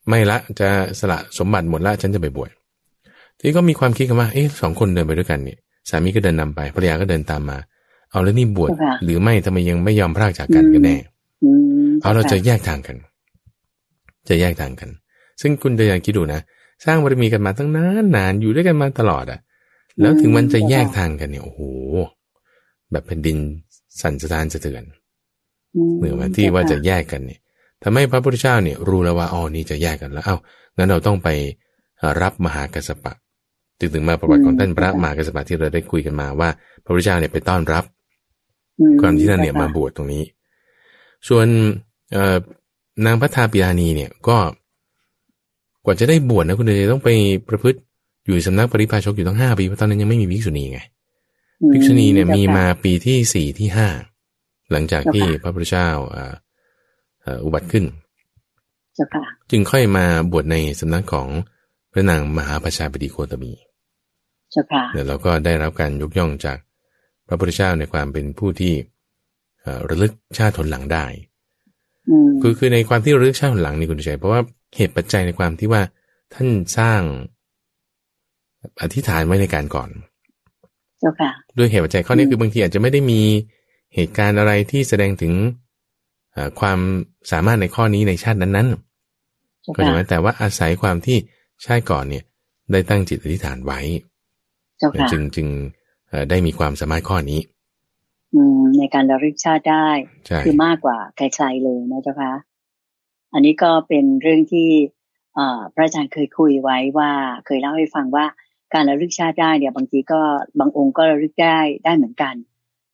[0.09, 0.67] ไม่ละจะ
[0.99, 2.49] สละสมบัติหมดละฉันจะไปบวช
[3.39, 5.57] ทีก็มีความคิดกันว่าเอ๊ะสองคนเดินไปด้วยกันเนี่ย
[5.89, 7.57] สามีก็เดินนำไปภรรยาก็เดินตามมา
[8.11, 8.69] เอาแล้วนี่บวช
[9.03, 10.97] หรือไม่ทำไมยังไม่ยอมพรากจากกันกันแน่
[12.01, 12.97] เอาเราจะแยกทางกัน
[14.29, 14.89] จะแยกทางกัน
[15.41, 16.41] ซึ่งคุณเดียนคิดดูนะ
[16.85, 19.39] สร้างบารมีกันมาตั้งนานนานอยู่ด้วยกันมาตลอดอะ
[20.01, 21.61] แล้วถึงมันจะแยกทางกันเนี่ยโอ้โห
[22.91, 23.37] แบบแผ่นดิน
[24.01, 24.83] สั่นสะท้านสะเทือน
[25.97, 27.39] เหนือมาที่ว่าจะแยกกันเนี่ย
[27.83, 30.35] ทำให้พระพุทธเจ้าเนี่ยรู้แล้วว่าอ๋อนี่จะแยกกันแล้ว เอ้า
[30.77, 31.29] งั้นเราต้องไป
[32.21, 33.13] รับมหากัสปะ
[33.79, 36.49] ถึงถึงมาประวัติของท่านพระมหากัสปะที่เราได้คุยกันมาว่า
[36.83, 37.83] พระพุทธเจ้าเนี่ยไปต้อนรับ
[39.01, 40.23] ก่อนที่ท่านเนี่ยมาบวชตรงนี้
[41.27, 41.47] ส่วน
[43.05, 44.37] นางพัฒาปิยานีเนี่ยก็
[45.85, 47.09] กว่าจะได้บวชนะคุณเดชต้องไป
[47.49, 47.79] ประพฤติ
[48.25, 50.79] อยู่สำนักปริพาชกอยู่ตั้งห้าปีเพราะตอนนั้นยังไม่มีภิกษุณีไง
[51.71, 53.87] ภิกษุณีเนี่ยมีมาปีที่สี่ที่ห้า
[54.71, 55.89] หลังจากที่พระพุทธเจ้า
[57.45, 57.85] อุบัติขึ้น
[59.51, 61.27] จึงค่อยมาบวชในสำนักของ
[61.91, 63.51] พระนางมหาประชาบดีโคตมี
[64.93, 66.57] เดี๋ยวเราก็ได้รับการยกย่องจาก
[67.27, 68.73] พระพุทธเจ้าในความเป็นผู้ที่
[69.89, 71.05] ระลึกชาติทนหลังได้
[72.41, 74.41] คือคือในความที่ระลึกชาติทนหลังนี่คุณชัยเพราะว่า
[74.77, 75.81] เหตุปัจจัยในความที่ว่า
[76.33, 76.47] ท่าน
[76.77, 77.01] สร้าง
[78.81, 79.89] อธิษฐานไว้ในการก่อน
[81.57, 83.21] ด้วยเหตุปัจจัยข้อนี้คือบางทีอาจจะไม่ได้มี
[83.95, 85.33] เหตุการณ์อะไรที่แสดงถึง
[86.59, 86.79] ความ
[87.31, 91.17] สามารถในข้อนี้ในชาตินั้นๆ ก็อย่างนั้นแต่ว่าอาศัยความที่
[91.65, 92.23] ชาติก่อนเนี่ย
[92.71, 93.79] ได้ตั้งจิตอธิษฐานไว้
[95.11, 95.47] จึงจึง
[96.29, 97.39] ได้มีความสามารถข้อนี้
[98.77, 99.89] ในการระลึกชาติได้
[100.45, 102.33] คือมากกว่าใครๆเลยนะเจ้าคะ
[103.33, 104.69] อันนี้ก็เป็นเรื่องที่
[105.73, 107.11] พระอาจารย์เคยคุยไว้ว่า
[107.45, 108.25] เคยเล่าให้ฟังว่า
[108.73, 110.21] การระลึกชาติได้เนี่ยบางทีก็
[110.59, 112.35] บางองค์ก็ระลึกได้ได้เหมือนกัน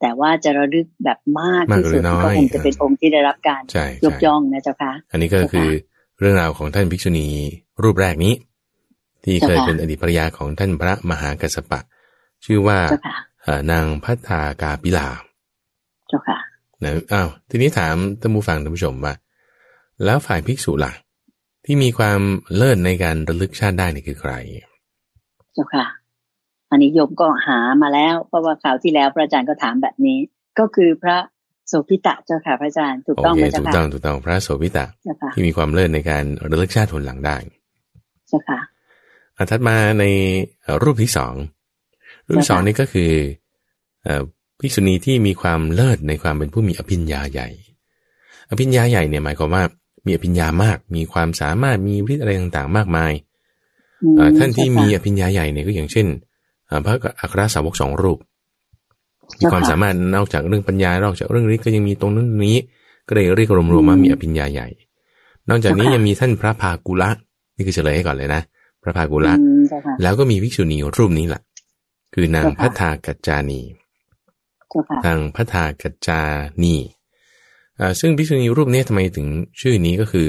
[0.01, 3.61] แต่ว่าจะระลึกแบบมากที่สุดก็คงจะเป็นองค์ที่ได้รับการ
[4.05, 5.69] ยกย่องนะเจ้าคะอันนี้ก็คือ
[6.19, 7.27] เรื่องราวของท่านภิกษุณี
[7.83, 8.33] รูปแรกนี้
[9.23, 11.79] ที่เคยเป็นอดีตภรรยาของท่านพระมหากัสปะ
[12.45, 12.79] ชื่อว่า
[13.71, 15.07] นางพัฒากาปิลา
[16.11, 16.37] จ้าค่ะ
[16.83, 19.13] นะอ้าวทีนี้ถามท่านผู้ฟังท่านผู้ชมว่า
[20.05, 20.93] แล้วฝ่ายภิกษุล่ะ
[21.65, 22.19] ที่มีความ
[22.55, 24.33] เลิศในการระลึกชาติได้นี่คือใคร
[25.53, 25.85] เจ้าค่ะ
[26.71, 30.17] อันนี้โยมก็หามาแล้ว เพราะว่าข่าวที่แล้วพระอาจารย์ก็ถามแบบนี้
[30.59, 31.17] ก็คือพระ
[31.67, 34.85] โสพิตะเจ้าค่ะพระอาจารย์ถูกต้องไหมเจ้าค่ะถูกต้องถูกต้องพระโสพิตะ
[35.33, 37.37] ที่มีความเลิศในการระลึกชาติทนหลังได้
[38.27, 38.59] เจ้าค่ะ
[39.51, 40.05] ถัดมาใน
[40.83, 41.33] รูปที่สอง
[42.27, 43.11] รูปที่สองนี่ก็คือ
[44.59, 47.49] ภิกษุณีที่มีความเลิศในความเป็นผู้มีอภิญญาใหญ่
[48.49, 49.63] อภิญญาใหญ่เนี่ยหมายความว่า
[50.05, 53.13] มีอภิญญามาก มีความสามารถมีฤทธิ์อะไรต่างๆ มากมาย
[54.37, 56.07] ท่านที่มีอภิญญาใหญ่เนี่ยก็อย่างเช่น
[56.85, 58.19] พระอัครสาวกสองรูป
[59.39, 62.57] มีความสามารถนอกจากเรื่องปัญญานอกจากเรื่องฤทธิ์ก็ยังมีตรงนั้นนี้
[63.07, 64.67] ก็เลยเรียกรวมๆว่ามีอภิญญาใหญ่
[65.49, 67.09] นอกจากนี้ยังมีท่านพระภากุละ
[67.55, 68.41] นี่คือเฉลยให้ก่อนเลยนะ
[68.83, 69.33] พระภากุละ
[70.01, 71.41] แล้วก็มีภิกษุณีรูปนี้แหละ
[72.13, 73.61] คือนางพัฒากัจจานี
[75.05, 76.21] ทางพระธากัจจา
[76.63, 76.75] นี
[77.99, 79.27] ซึ่งภิกษุณีรูปนี้ทำไมถึง
[79.61, 80.27] ชื่อนี้ก็คือ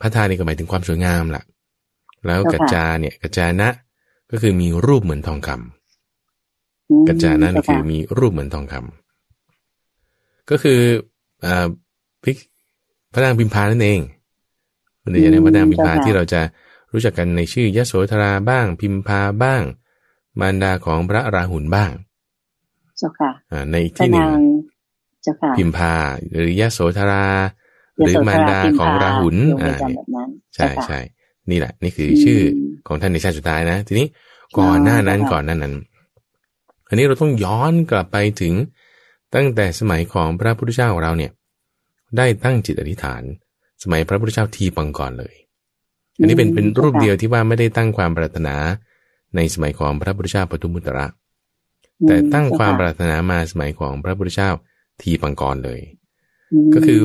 [0.00, 1.42] พระธานี่ก็หมายถึงความสวยงามล่ะ
[2.26, 3.68] แล้วกัจจาเนี่ยกัจจานะ
[4.30, 10.80] ก็คือมีรูปเหมือนทองคำกัจจานะนี่คือมีรูปเหมือนทองคำก็คือ
[11.44, 11.46] อ
[12.24, 12.36] พิก
[13.12, 14.00] พระนางพิมพานั่นเอง
[15.02, 16.40] มันจะในพระนางพิมพาที่เราจะ
[16.92, 19.62] รู้จักกันในชื่อยโสธราบ้าง พิมพาบ้าง
[20.40, 21.90] มารดาของพระราหุลบ้าง
[22.98, 23.30] เจ้าค่ะ
[23.70, 24.28] ในอีกที่หนึ่ง
[25.56, 25.94] พิมพา
[26.32, 27.26] หรือยะโสธรา
[27.98, 29.78] หรือมารดาของราหุลอ่า
[30.54, 30.98] ใช่ใช่
[31.50, 32.40] นี่แหละ นี่คือชื่อ
[32.88, 34.06] ของท่านในชาติสุดท้ายนะ ทีนี้
[34.58, 35.74] ก่อนหน้านั้นก่อนหน้านั้น
[36.88, 38.54] อันนี้เราต้องย้อนกลับไปถึง
[39.34, 41.32] ตั้งแต่สมัยของพระพุทธเจ้าของเราเนี่ย
[42.16, 43.22] ได้ตั้งจิตอธิษฐาน
[43.82, 45.34] สมัยพระพุทธเจ้าทีปังก่อนเลย
[46.18, 48.56] อันนี้เป็นเป็นรูปเดียวที่ว่าไม่ได้ตั้งความปรารถนา
[49.36, 51.06] ในสมัยของพระพุทธเจ้าปทุมุตระ
[52.06, 54.50] แต่ตั้งความปรารถนามาสมัยของพระพุทธเจ้า
[55.02, 55.80] ทีปังกรเลย
[56.74, 57.00] ก็คือ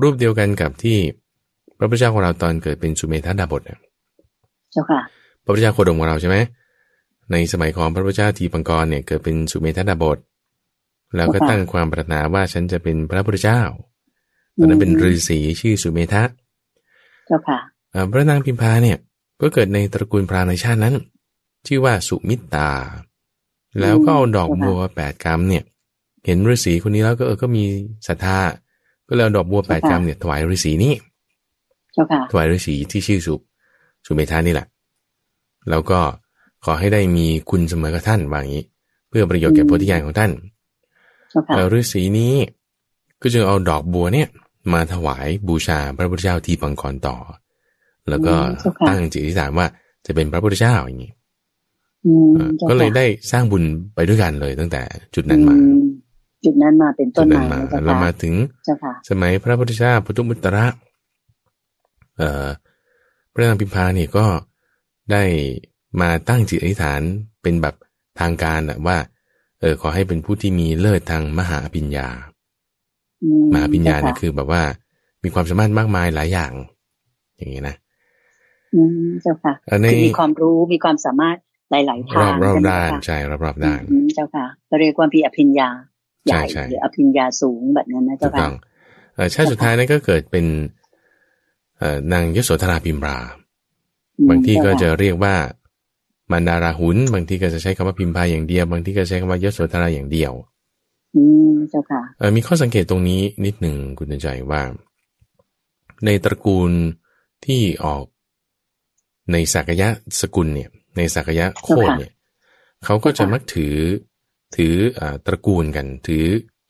[0.00, 1.21] รูปเดียวกันกับที่พ
[1.82, 3.78] ระพุทธเจ้าของเราตอนเกิดเป็นสุเมธาดาบทเนี่ย
[4.72, 5.00] เจ้าค่ะ
[5.44, 6.36] พระพุทธเจ้าโคดมของเราใช่ไหม
[7.32, 10.18] ในสมัยของพระพุทธเจ้าทีปังกรเนี่ยเกิดเป็นสุเมธาดาบท
[11.16, 13.62] แล้วก็ตั้งความปรารถนาว่าฉันจะเป็นพระพุทธเจ้า
[14.56, 16.22] ตอนนั้นเป็นฤาษีชื่อสุเมธะ
[17.26, 17.58] เจ้าค่ะ
[17.94, 18.98] อ่าพระนางพิมพาเนี่ย
[19.40, 20.94] ก็เกิดในตระกูลพราหมณ์ในชาตินั้น
[21.66, 22.70] ชื่อว่าสุมิตตา
[23.80, 25.64] แล้วก็เอาดอกบัวแปดกรัมเนี่ย
[26.26, 27.64] เห็นฤาษีคนนี้แล้วก็เออก็มี
[28.06, 28.38] ศรัทธา
[29.08, 31.11] ก็เลยเอาดอกบัวแปดกรัมเนี่ยถวายฤาษีนี่เจ้าค่ะ
[32.30, 33.34] ถวายฤาษีที่ชื่อสุ
[34.06, 34.66] สุเมธานี่แหละ
[35.70, 36.00] แล้วก็
[36.64, 38.64] ขอให้ได้มีคุณเสมอกับท่านว่างี้
[39.08, 40.30] เพื่อประโยชน์แก่โพธิญาณของท่าน
[41.30, 42.34] เจ้าค่ะเอ่อฤาษีนี้
[43.22, 44.28] ก็จึงเอาดอกบัวเนี่ย
[44.72, 47.16] มาถวายบูชาพระพุทธเจ้าที่ปังกรต่อ
[48.08, 48.34] แล้วก็
[48.88, 49.66] ตั้งจิตอธิษฐานว่า
[50.06, 51.12] จะเป็นพระพุทธเจ้าอย่างนี้
[52.06, 53.62] อืมเอ่อจ้าค่ะก็เลยได้สร้างบุญ
[53.94, 54.82] ไปด้วยกันเลยตั้งแต่
[55.14, 55.64] จุดนั้นมาอื
[56.44, 60.90] จุดนั้นมาเป็นต้จุนดนั้มานมาเจ้าแล้วค่ะมาถึงเจ้าค่ะสมัยพระพุทธเจ้าพุทธมุตตระเอ่อ
[63.32, 64.26] พระนางพิมพาเนี่ยก็
[65.12, 65.22] ได้
[66.00, 67.00] มาตั้งจิตอธิษฐาน
[67.42, 67.74] เป็นแบบ
[68.20, 68.96] ทางการอะว่า
[69.60, 72.08] เออขอให้เป็นผู้ที่มีเลิศทางมหาอภิญญา
[73.24, 74.62] อืมหาอภิญญาเนี่ยจ้ะคือแบบว่า
[75.24, 76.52] มีความสามารถมากมายหลายอย่าง
[77.36, 77.76] อย่างนี้นะ
[78.74, 81.36] อืมเจ้าค่ะเอ่อในคือมีความรู้มีความสามารถ
[81.70, 85.68] หลายๆทารองบรอบใช่ไหมด้านเจ้าค่ะใช่รอบรอบด้านอืมเจ้าค่ะก็เรียกว่ามีอภิญญา
[86.26, 88.54] ใหญ่ใช่ใช่หรืออภิญญาสูงแบบนั้นนะถูเจ้ากค่ะต้อง
[89.14, 90.81] เอ่อชาติสุดท้ายนั้นก็เกิดเป็นเอ่อ
[92.12, 93.18] นางยโสธราพิมรา
[94.18, 95.34] อืมบางที่ก็เจ้จะค่เรียกว่า
[96.30, 100.32] มันดาราหุน บางที่ก็จะใช้คำว่าพิมพาอย่างเดียว บางที่ก็ใช้คำว่ายโสธราอย่างเดียว
[101.16, 104.62] อืมเจ้าค่ะเอ่อมีข้อสังเกตตรงนี้นิดหนึ่งคุณใจว่า
[106.04, 106.70] ในตระกูล
[107.44, 108.04] ที่ออก
[109.32, 109.88] ในสักยะ
[110.20, 112.12] สกุลเนี่ย ในสักยะโคดเนี่ย
[112.84, 113.76] เขาก็จะมักถือ
[114.56, 116.24] ถืออ่าตระกูลกัน ถือ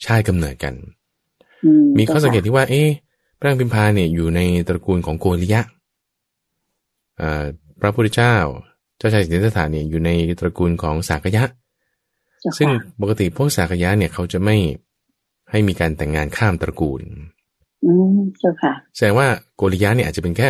[0.04, 0.74] ชาติกำเนิดกัน
[1.64, 2.88] อืมีข้อสังเกตจ้าค่ะที่ว่า เอ๊ะ
[3.42, 5.60] พระนางพิมพาเนี่ยอยู่ในตระกูลของโกริยะ
[7.20, 7.44] อ่า
[7.80, 8.36] พระพุทธเจ้า
[8.98, 11.44] เจ้าชายสิทธัตถะเนี่ยอยู่ในตระกูลของสากยะ
[12.40, 12.68] เจ้าค่ะซึ่ง
[13.00, 14.56] ปกติพวกสากยะเนี่ยเขาจะไม่
[15.50, 17.02] ให้มีการแต่งงานข้ามตระกูล
[17.84, 20.48] อืมเจ้าค่ะแสดงว่าโกริยะเนี่ยอาจจะเป็นแค่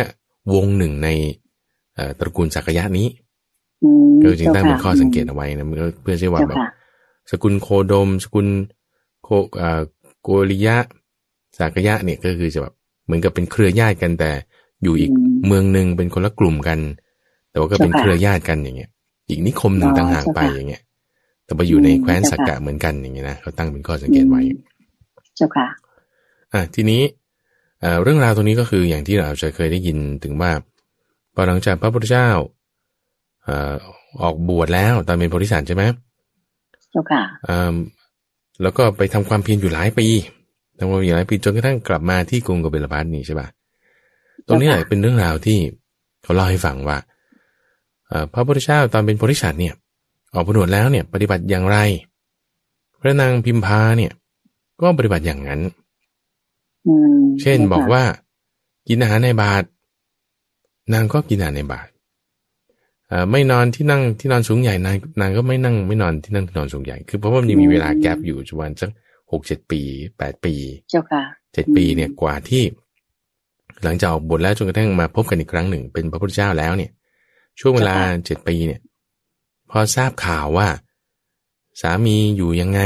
[0.53, 1.09] วงหนึ่งใน
[1.95, 3.07] เอ่อตระกูลสากยะนี้
[3.83, 5.65] อืมก็จึงตั้งเป็นข้อสังเกตมเอาไว้นะ
[6.03, 6.69] เพื่อใช่ว่าเจ้าแบบค่ะ
[7.31, 8.47] สกุลโคดม สกุล
[9.23, 9.81] โคเอ่อ
[10.21, 10.77] โกริยะ
[11.57, 12.73] สากยะเนี่ยก็คือจะแบบ
[13.05, 14.31] เหมือนกับเป็นเครือญาติกันแต่
[14.83, 16.79] อยู่อีกอืมเมืองหนึ่งเป็นคนละกลุ่มกัน
[17.51, 18.89] แต่ว่าก็เป็นเจ้าค่ะเครือญาติกันอย่างเงี้ย
[19.29, 20.83] อีกนิคมหนึ่งอ๋อต่างหากไปเจ้าค่ะอย่างเงี้ย
[21.45, 24.59] แต่ไปอยู่ในอืมแคว้นเจ้าสักค่ะกะเหมือนกันอย่างเงี้ยนะเขาตั้งเป็นข้อสังเกตไว้อืม
[25.35, 25.67] เจ้าค่ะ
[26.53, 27.01] อะทีนี้
[27.81, 30.51] เอ่อเรื่องราวตรงนี้ก็คืออย่างที่เราจะเคยได้ยินถึงว่า
[31.33, 32.29] พอหลังจากพระพุทธเจ้า
[33.43, 33.73] เอ่อ
[34.21, 35.83] ออกบวชแล้วตอนเป็นโพธิสัตว์ใช่ไหม
[36.91, 37.75] เจ้าค่ะเอ่อ
[38.61, 40.07] แล้วก็ไปทำความเพียรอยู่หลายปี
[40.77, 43.47] ทำความเพียรอยู่หลายปีจนกระทั่งกลับมาที่กรุงกบิลพัทนี่ใช่ปะ
[44.47, 45.57] ตรงนี้แหละเป็นเรื่องราวที่
[46.23, 46.97] เขาเล่าให้ฟังว่า
[48.07, 49.73] เอ่อพระพุทธเจ้าตอนเป็นโพธิสัตว์เนี่ย
[50.33, 51.77] ออกบวชแล้วเนี่ยปฏิบัติอย่างไร
[52.99, 54.11] พระนางพิมพาเนี่ย
[54.81, 55.61] ก็ปฏิบัติอย่างนั้น
[56.87, 58.03] อืมเช่นจ้าค่ะบอกว่า
[58.87, 59.63] กินอาหารในบาท
[60.93, 61.87] นางก็กินอาหารในบาท
[63.07, 68.89] เอ่อไม่นอนที่นั่งที่นอนสูงใหญ่นางนางก็ไม่นั่งไม่นอนที่นั่งที่นอนสูงใหญ่คือเพราะว่ามันยังมีเวลาแกลบอยู่ประมาณสัก
[69.33, 69.81] หกเจ็ดปี
[70.17, 70.55] แปดปี
[70.89, 72.63] เจ้าค่ะเจ็ดปีเนี่ยกว่าที่
[73.83, 76.91] หลังจากออกบทแล้วจนกระทั่งมาพบกันอีกครั้งหนึ่ง เป็นพระพุทธเจ้าแล้วเนี่ย
[77.59, 78.81] ช่วงเวลาเจ็ดปีเนี่ย
[79.69, 80.67] พอทราบข่าวว่า
[81.81, 82.81] สามีอยู่ยังไง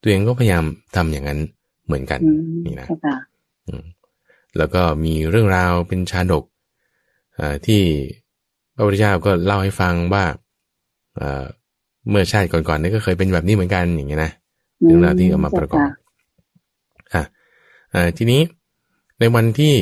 [0.00, 0.64] ตัวเองก็พยายาม
[0.96, 1.40] ทำอย่างนั้น
[1.86, 3.16] เหมือนกันอืมนี่นะเจ้าค่ะ
[3.68, 3.84] อืม
[4.56, 6.44] แล้วก็มีเรื่องราวเป็นชาดก
[7.36, 7.80] เอ่อที่
[8.74, 10.24] พระพุทธเจ้าก็เล่าให้ฟังว่า
[11.16, 11.44] เอ่อ
[12.08, 14.32] เมื่อชาติก่อนๆนี่ก็เคยเป็นแบบนี้เหมือนกันอย่างเงี้ยนะ
[14.82, 15.88] เรื่องราวที่เอามาประกอบ
[17.14, 17.22] อะ
[17.90, 18.40] เอ่อทีนี้
[19.18, 19.74] ในวันที่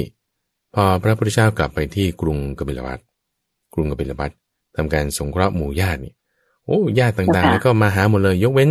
[0.74, 3.00] พอพระพุทธเจ้ากลับไปที่กรุงกบิลพัท
[3.74, 4.31] กรุงกบิลพัท
[4.76, 6.14] ทำการสงเคราะห์หมู่ญาตินี่
[6.64, 8.70] โอ้ญาติต่างๆ แล้วก็มาหาหมดเลย ยกเว้น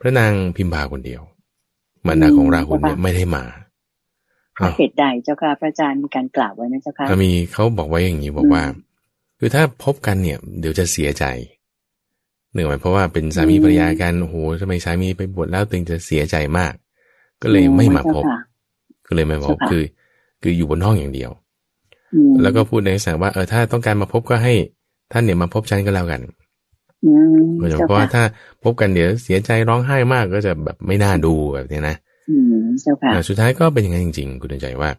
[0.00, 1.22] พระนางพิมพาคนเดียว
[2.06, 3.44] มารดาของราหุลเนี่ยไม่ได้มา
[4.54, 8.86] เพราะเหตุใดเจ้าค่ะพระอาจารย์มีการกล่าวไว้นะเจ้าค่ะอะมีเขาบอกไว้อย่างนี้บอกว่าอืม
[9.38, 11.24] คือถ้าพบกันเนี่ย เดี๋ยวจะเสียใจ
[12.52, 16.72] เนื่องจากเพราะว่าเป็นสามีอืมภรรยากันโอ้โหทำไมสามีไปบวชแล้วตึงจะเสียใจมาก
[17.42, 18.40] ก็เลยไม่มาพบเจ้ค่ะ
[19.06, 19.84] ก็เลยไม่มาพบเจ้าค่ะคือ
[20.42, 21.30] คืออยู่บนห้องอย่างเดียว
[22.14, 24.54] อืมแล้วก็พูดในลักษณะว่าเออถ้าต้องการมาพบก็ให้
[25.12, 26.20] ท่านเนี่ยมาพบฉันก็แล้วกัน
[27.04, 28.22] อืมเพราะเจ้าว่าค่ะถ้า
[28.64, 31.96] พบกันเดี๋ยวเสียใจร้องไห้มากก็จะแบบไม่น่าดูแบบเนี้ยนะ
[32.30, 34.90] อืมเจ้าค่ะอ่าสุดท้ายก็เป็นอย่างนั้นจริง ๆ คุณเดินใจว่า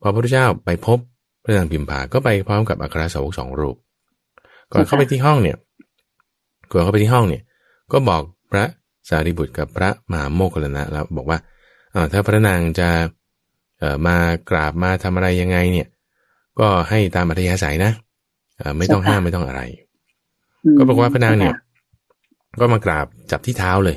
[0.00, 0.98] พอพระพุทธเจ้าไปพบ
[1.42, 3.76] พระนางพิมพาก็ไปพร้อมกับอัครสาวกสองรูป
[4.72, 5.56] ก่อนเข้าไปที่ห้องเนี่ย
[6.70, 7.42] ก่อนเข้าไปที่ห้องเนี่ย
[7.92, 8.64] ก็บอกพระ
[9.08, 11.38] สารีบุตรกับพระมหาโมคคัลลานะแล้วบอกว่า
[11.94, 12.88] อ่าถ้าพระนางจะ
[13.78, 14.16] เอ่อมา
[14.50, 15.88] กราบมาทำอะไรยังไงเนี่ย
[16.60, 17.92] ก็ให้ตามอัธยาศัยนะ
[18.58, 19.62] เอ่อไม่ต้องเจ้าค่ะห้ามไม่ต้องอะไร
[20.64, 23.96] อืมก็บอกว่าพระนางเนี่ยจ้ค่ะก็มากราบจับที่เท้าเลย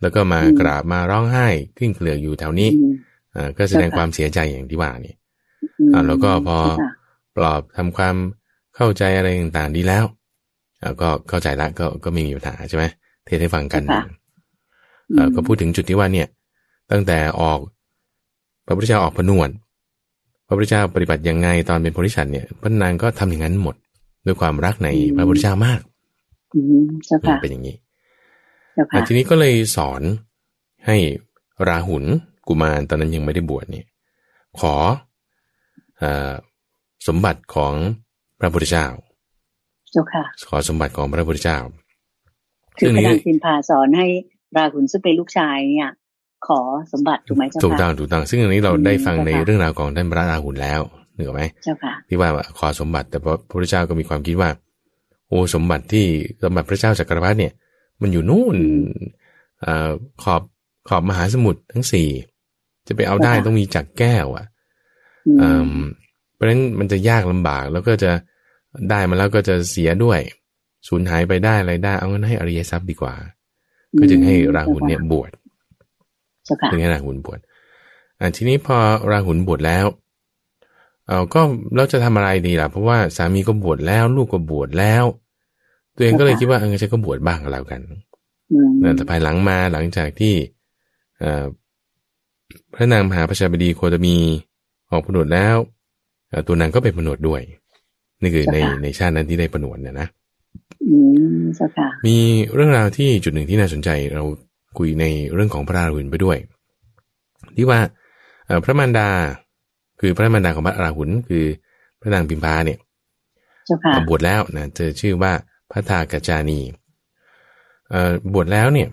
[0.00, 1.46] แล้วก็มาอืมกราบมาร้องไห้
[1.78, 2.92] ขึ้นเกลือกอยู่แถวนี้อืม
[3.34, 6.90] อ่าก็แสดงเจ้าค่ะความเสียใจอย่างที่ว่านี่มอ่าแล้วก็พอเจ้าค่ะ
[7.36, 8.16] ปลอบทำความ
[8.76, 10.25] เข้าใจอะไรต่างๆดีแล้วอ่า
[11.00, 12.84] ก็เข้าใจละก็ก็ไม่มีปัญหาใช่ไหม
[13.24, 14.04] เทศให้ฟังกันเจ้าค่ะ
[15.14, 16.28] เอ่อก็พูดถึงจุดที่ว่าเนี่ย
[16.90, 17.58] ตั้งแต่ออก
[18.66, 19.50] พระพุทธเจ้าออกผนวด
[20.46, 23.74] พระพุทธเจ้าปฏิบัติยังไงตอนเป็นโพธิสัตว์เนี่ยพระนางก็ทำอย่างนั้นหมด
[24.26, 25.80] ด้วยความรักในพระพุทธเจ้ามาก
[26.54, 27.76] อืมเจ้าค่ะเป็นอย่างนี้
[28.74, 30.02] เจ้าอะค่ะทีนี้ก็เลยสอน
[30.86, 30.96] ให้
[31.68, 32.04] ราหุล
[32.48, 33.86] กุมารตอนนั้นยังไม่ได้บวชเนี่ย
[34.60, 34.74] ขอ
[35.98, 36.32] เอ่อ
[37.06, 37.74] สมบัติของ
[38.40, 41.58] พระพุทธเจ้าเจ้าค่ะ ขอสมบัติของพระพุทธเจ้า
[42.78, 44.06] คือพนี้ระนางพิมพาสอนให้
[44.56, 45.90] ราหุลซึ่งเป็นลูกชายเนี่ย
[46.46, 46.60] ขอ
[46.92, 50.80] สมบัติถูกไหมเจ้าถูกต้อค่ะงถูกต้องซึ่งอันนี้เราได้ฟังอืมในเจ้าค่ะเรื่องราวของท่านพระราหุลแล้ว
[51.14, 52.28] เหนืออกไหมเจ้าค่ะที่ว่า
[52.58, 54.50] ขอสมบัติแต่พระพุทธเจ้าก็มีความคิดว่า
[55.28, 56.06] โอ้สมบัติที่
[56.42, 57.52] สมบัติพระเจ้าจักรพรรดิเนี่ย
[58.02, 58.56] มันอยู่นู่น
[59.60, 59.90] เอ่อ
[60.22, 60.42] ขอบ
[60.88, 62.08] ขอบมหาสมุทรทั้งสี่
[62.86, 64.46] จะไปเอาได้ค่ะต้องมีจักรแก้ว อะ
[65.26, 65.50] อืมอื
[65.82, 65.86] ม
[66.34, 68.10] เพราะฉะนั้นมันจะยากลำบากแล้วก็จะ
[68.90, 70.20] ได้มาแล้วก็จะเสียด้วย
[70.88, 73.14] สูญหายไปได้อะไรได้ เอางั้นให้อริยทรัพย์ดีกว่า
[73.98, 75.30] ก็จึงให้ราหุลเนี่ยบวช
[76.44, 77.40] เจ้าค่ะถึงให้ราหุลบวช
[78.20, 78.76] อ่าทีนี้พอ
[79.12, 79.86] ราหุลบวชแล้ว
[81.06, 81.40] เออก็
[81.76, 85.04] เราจะทำอะไรดีล่ะ เพราะว่าสามีก็บวชแล้ว ลูกก็บวชแล้ว
[85.96, 87.80] ตัวเองก็เลยคิดว่าเออฉันก็บวชบ้างก็แล้วกัน
[88.52, 90.34] อืมแต่ภายหลังมาหลังจากที่
[91.20, 91.44] เอ่อ
[92.74, 94.16] พระนางมหาประชาบดีโคตมี
[94.90, 95.56] ออกผนวดแล้ว
[96.28, 97.42] เอ่อตัวนางก็ไปผนวดด้วย
[98.22, 100.08] นี่คือในในชาตินั้นที่ได้ผนวดเนี่ยนะ
[100.84, 100.96] อื
[101.38, 102.16] มเจ้าค่ะมี
[102.54, 104.24] เรื่องราวที่จุดหนึ่งที่น่าสนใจ เรา
[104.78, 106.38] คุยในเรื่องของพระราหุลไปด้วย
[107.56, 107.80] ที่ว่า
[108.46, 109.08] เอ่อพระมารดา
[110.00, 111.44] คือพระมารดาของพระราหุลคือ
[112.00, 112.78] พระนางพิมพาเนี่ย
[113.66, 115.32] เจ้าค่ะบวชแล้วนะเธอชื่อว่า
[115.70, 116.60] พระทากจานี
[117.90, 118.88] เอ่อบวชแล้วเนี่ย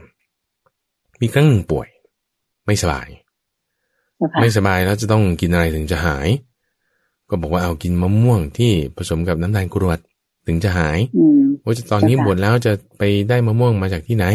[1.22, 1.88] มีครั้งหนึ่งป่วย
[2.66, 3.08] ไม่สบาย
[4.18, 6.28] เจ้าค่ะไม่สบายแล้วจะต้องกินอะไรถึงจะหาย
[7.34, 10.00] ก็บอกว่าเอากินมะม่วงที่ผสมกับน้ำตาลกรวด
[10.48, 14.26] ถึงจะหายอืมว่าจะตอนนี้เจ้าค่ะบวชแล้วจะไปได้มะม่วงมาจากที่ไหน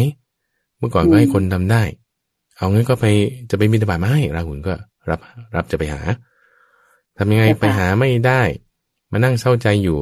[0.77, 1.83] เมื่อก่อนก็อืมให้คนทำได้
[2.57, 3.05] เอางั้นก็ไป
[3.49, 4.73] จะไปบิณฑบาตมาให้ราหุลก็
[5.09, 5.19] รับ
[5.55, 6.01] รับจะไปหา
[7.17, 8.41] ทำยังไงไปหาไม่ได้
[9.11, 9.97] มานั่งเศร้าใจอยู่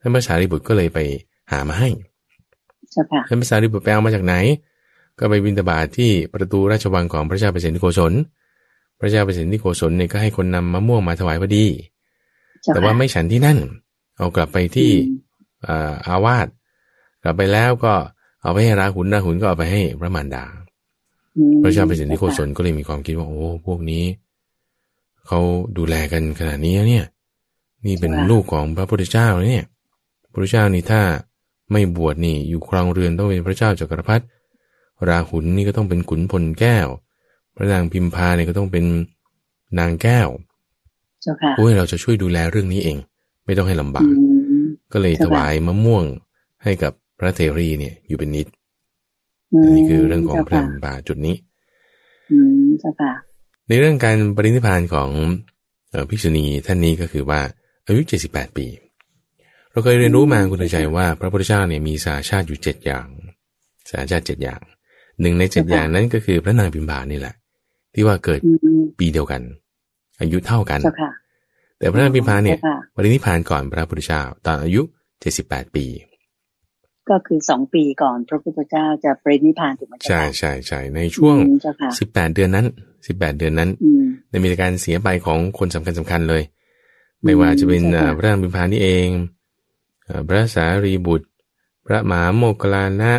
[0.00, 0.98] ท่านพระสารีบุตรก็เลยไป
[1.50, 1.88] หามาให้
[2.92, 4.34] เจ้าค่ะท่านพระสารีบุตรไปเอามาจากไหน
[5.18, 8.12] ก็ไปบิณฑบาตที่ประตูราชวังของพระเจ้าเปรตที่โกศล
[8.98, 11.99] พระเจ้าเปรตที่โกศลเนี่ยก็ให้คนนำมะม่วงมาถวายพอดีเจ้า
[12.64, 13.58] แต่ค่ะว่าไม่ฉันที่นั่น
[14.16, 15.18] เอากลับไปที่อืม
[15.64, 16.46] เอ่ออาวาส
[17.22, 17.94] กลับไปแล้วก็
[18.42, 20.44] เอาไปให้ราหุลราหุลก็เอาไปให้พระมารดา
[21.36, 24.04] อืมพระเจ้าเปรตที่โกศลก็เลยมีความคิดว่าโอ้พวกนี้
[25.26, 25.40] เขา
[25.78, 27.06] ดูแลกันขนาดนี้แล้วเนี่ย
[27.86, 29.64] นี่เป็นลูกของพระพุทธเจ้าเนี่ย
[30.22, 31.02] พระพุทธเจ้านี่ถ้า
[31.72, 34.24] ไม่บวชนี่อยู่ครองเรือนต้องเป็นพระเจ้าจักรพรรดิ
[35.08, 36.86] ราหุลนี่ก็ต้องเป็นขุนพลแก้ว
[37.54, 38.84] พระนางพิมพาเนี่ยก็ต้องเป็น
[39.78, 40.49] นางแก้วเจ้าค่ะ
[41.58, 42.98] โอ้ยเราจะช่วยดูแลเรื่องนี้เอง
[43.46, 44.24] ไม่ต้องให้ลำบากอื
[44.62, 46.04] มก็เลยเจ้าถค่ะวายมะม่วง
[46.62, 48.46] ให้กับพระเทรีเนี่ยอยู่เป็นนิด
[49.52, 51.36] อืมอันนี้คือเรื่องของพระเจ้าพิค่ะมพาจุดนี้
[52.30, 53.12] อืมเจ้าค่ะ
[53.68, 55.10] ในเรื่องการปรินิพพานของ
[55.90, 57.40] เอ่อภิกษุณีท่านนี้ก็คือว่า
[57.86, 58.66] อายุ78 ปี
[59.70, 63.06] เราเคยเรียนรู้มาคุณใจว่า พระพุทธเจ้าเนี่ยมีสาชาติอยู่เจ็ดอย่าง
[63.90, 64.60] สาชาติเจ็ดอย่าง
[65.20, 67.34] หนึ่งในเจ็ดอย่างนั้นก็คือพระนางพิมพานี่แหละ
[67.94, 69.42] ที่ว่าเกิดอืมปีเดียวกัน
[70.20, 71.10] อายุเท่ากันเจ้าค่ะ
[71.78, 74.82] แต่พระนางพิมพาเนี่ยจ้ค่ะปรินิพพานก่อนพระพุทธเจ้าตอนอายุ
[75.28, 75.86] 78ปี
[77.10, 82.66] ก็คือสองปีก่อนพระพุทธเจ้าจะปรินิพพานถูกไหมเจ้าใช่ค่ะใช่ใช่ในช่วงอืมเจ้าค่ะ18เดือนนั้น
[83.02, 86.42] 18เดือนนั้นอืมได้มีการเสียไปของคนสำคัญสำคัญเลย
[87.24, 89.08] ไม่ว่าจะเป็นใช่ค่ะเอ่อพระนางพิมพานี่เอง
[90.04, 91.28] เอ่อพระสารีบุตร
[91.86, 93.12] พระมหาโมคคลานะ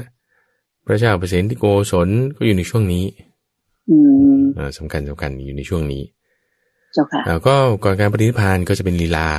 [0.86, 3.06] พระเจ้าเปรตที่โกศลก็อยู่ในช่วงนี้
[3.90, 3.98] อื
[4.40, 6.04] มเอ่อสำคัญสำคัญอยู่ในช่วงนี้
[6.94, 9.30] เจ้าค่ะแล้วก็ก่อนการปฏินิพพานก็จะเป็นลีลา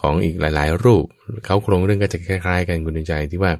[0.00, 1.04] ของอีกหลาย ๆ รูป
[1.44, 3.52] เขาโครงเรื่องก็จะคล้ายๆ กันคุณใจที่ว่า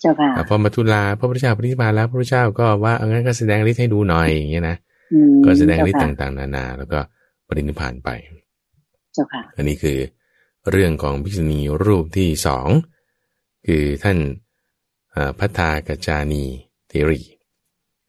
[0.00, 4.76] เจ้าค่ะอะพอมาทุลาพระพุทธเจ้าปฏินิพพานแล้วพระพุทธเจ้าก็ว่าเอางั้นก็แสดงฤทธิ์ให้ดูหน่อยอย่างเงี้ยนะ
[5.12, 6.98] อืมก็แสดงฤทธิ์เจ้าค่ะต่างๆ นานา แล้วก็
[7.48, 8.10] ปฏินิพพานไป
[9.14, 9.98] เจ้าค่ะอันนี้คือ
[10.70, 12.68] เรื่องของภิกษุณีรูปที่สอง
[13.66, 14.18] คือท่าน
[15.12, 16.44] เอ่อพัฒากจานี
[16.88, 17.20] เทรี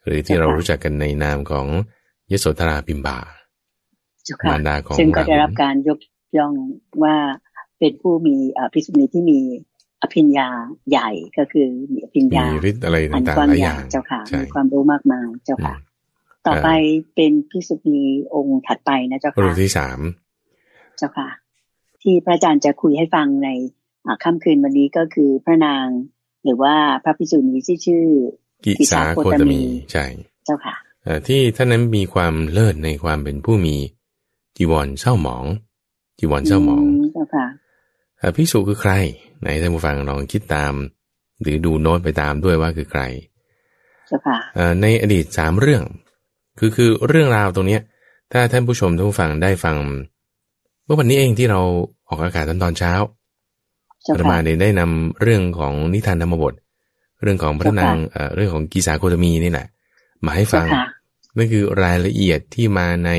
[0.05, 1.67] หรือที่เรารู้จักกันในนามของ
[2.31, 3.40] ยโสธราพิมบาเจ้าค่ะ
[4.49, 5.99] มารดาของซึ่งก็ได้ราหุลรับการยก
[6.37, 6.53] ย่อง
[7.03, 7.15] ว่า
[7.79, 9.39] เป็นผู้มีเอ่อภิกษุณีที่มี
[10.01, 10.49] อภิญญา
[10.89, 15.89] ใหญ่ก็คือมีอภิญมีญาฤทธิ์อะไรอันต่างกว้าๆงหลายใหอญ่ย่างเจ้าค่ะใช่มีความรู้มากมายเจ้าค่ะอืม
[16.47, 16.69] ต่อไป
[17.15, 18.03] เป็นภิกษุณี
[18.33, 19.99] องค์ถัดไปนะเจ้ารูค่ะปที่สาม
[20.97, 21.29] เจ้าค่ะ
[22.01, 23.49] ที่พระอาจารย์จะคุยให้ฟังใน
[24.23, 25.87] ค่ำคืนวันนี้ก็คือพระนาง
[26.43, 28.05] หรือว่าพระภิกษุณีที่ชื่อ
[28.65, 29.61] กิสาโคตมี
[29.91, 30.05] ใช่
[30.45, 30.75] เจ้าค่ะ
[31.27, 33.75] ที่ท่านนั้นมีความเลิศในความเป็นผู้มี
[34.57, 35.45] จีวรเศร้าหมอง
[36.19, 36.83] จีวรเศร้าหมอง
[37.13, 37.45] เจ้าค่ะ
[38.35, 38.93] ภิกษุคือใคร
[39.41, 40.73] ไหนท่านผู้ฟังลองคิดตาม
[41.41, 43.01] หรือดูโน้ตไปตามด้วยว่าคือใคร
[44.07, 44.37] เจ้าค่ะ
[44.81, 45.83] ในอดีตสามเรื่อง
[46.59, 47.81] คือคือเรื่องราวตรงเนี้ย
[48.31, 49.75] ถ้าท่านผู้ชมท่านผู้ฟังได้ฟัง
[50.85, 51.61] เมื่อวันนี้เองที่เรา
[52.07, 52.93] ออกอากาศตอนตอนเช้า
[54.19, 56.53] ธรรมาเนี่ยได้นำเรื่องของนิทานธรรมบท
[57.21, 57.95] เรื่องของพระนาง
[58.35, 59.67] เรื่องของกีสาโคตมีนี่แหละ
[60.25, 60.65] มาให้ฟัง
[61.37, 63.11] นั่นคือรายละเอียดที่มาใน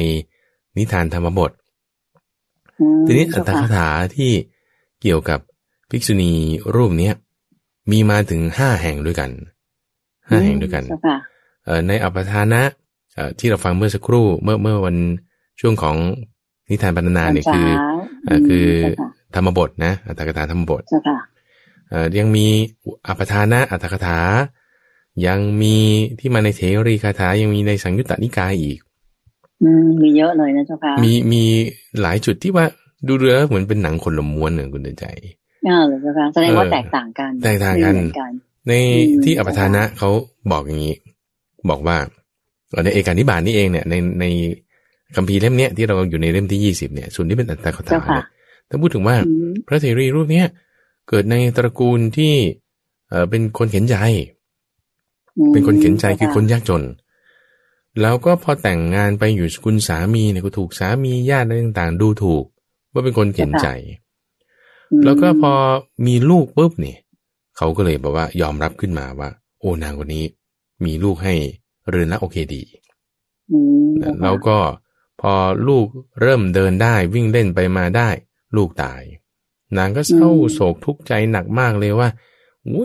[0.76, 1.50] นิทานธรรมบท
[3.06, 4.32] ทีนี้อัตถคถาที่
[5.02, 5.40] เกี่ยวกับ
[5.90, 6.32] ภิกษุณี
[6.74, 7.14] รูปเนี้ย
[7.90, 9.30] มีมาถึงห้าแห่งด้วยกัน
[10.28, 10.84] ห้าแห่งด้วยกัน
[11.88, 12.62] ในอัปทานะ
[13.38, 14.96] ที่เราฟังเมื่อสักครู่เมื่อเมื่อวัน
[15.60, 15.96] ช่วงของ
[16.70, 17.68] นิทานบรรณนาเนี่ยคือ
[18.48, 18.66] คือ
[19.34, 20.82] ธรรมบทนะอัตถกถาธรรมบท
[22.18, 22.46] ยังมี
[23.06, 24.18] อัปทานะอัตถกถา
[25.26, 25.76] ยังมี
[26.18, 28.78] ที่มาในเทรีคาถายังมีในสังยุตตนิกายอีก
[30.02, 31.42] มีเยอะเลยนะเจ้าค่ะมีมี
[32.00, 32.64] หลายจุดที่ว่า
[33.06, 35.06] ดูเรือเหมือนเป็นหนังคนละม้วนหนึ่งคุณเดินใจ
[35.68, 37.94] อ่าเลยเจ้าค่ะแสดงว่าแตกต่างกันแตกต่างกัน
[38.68, 38.72] ใน
[39.24, 40.10] ที่อัปทานะเขา
[40.52, 40.94] บอกอย่างนี้
[41.70, 41.96] บอกว่า
[42.84, 44.24] ในเอกานิบาตนี่เองเนี่ยในใน
[45.16, 48.26] คัมภีร์เล่มเนี้ยที่เราอยู่ในเล่มที่ยี่สิบเนี่ยส่วนที่เป็นอัตตาคถาเนี่ย
[48.68, 49.16] ถ้าพูดถึงว่า
[49.66, 50.46] พระเทรีรูปเนี้ย
[51.08, 52.34] เกิดในตระกูลที่
[53.10, 53.96] เออเป็นคนเข็นใจ
[55.52, 56.82] เป็นคนเข็นใจคือคนยากจน
[58.00, 62.44] แล้วก็พอแต่งงานไปอยู่คุณสามีเนี่ยก็ถูกสามีญาติต่างๆ ดูถูก
[62.92, 63.68] ว่าเป็นคนเข็นใจ
[65.04, 65.52] แล้วก็พอ
[66.06, 66.98] มีลูกปุ๊บเนี่ย
[67.56, 69.28] เขาก็เลยบอกว่ายอมรับขึ้นมาว่า
[69.58, 70.24] โอ้นางคนนี้
[70.84, 71.34] มีลูกให้
[71.88, 72.62] เรือนละโอเคดี
[74.22, 74.58] แล้วก็
[75.20, 75.32] พอ
[75.68, 75.86] ลูก
[76.20, 78.08] เริ่มเดินได้วิ่งเล่นไปมาได้
[78.56, 79.02] ลูกตาย
[79.76, 82.08] นางก็เศร้าโศกทุกข์ใจหนักมากเลยว่า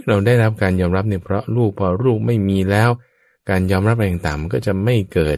[0.07, 2.89] เราได้รับการยอมรับเนี่ยเพราะลูกพอลูกไม่มีแล้ว
[3.49, 5.37] การยอมรับอะไรต่างๆมันก็จะไม่เกิด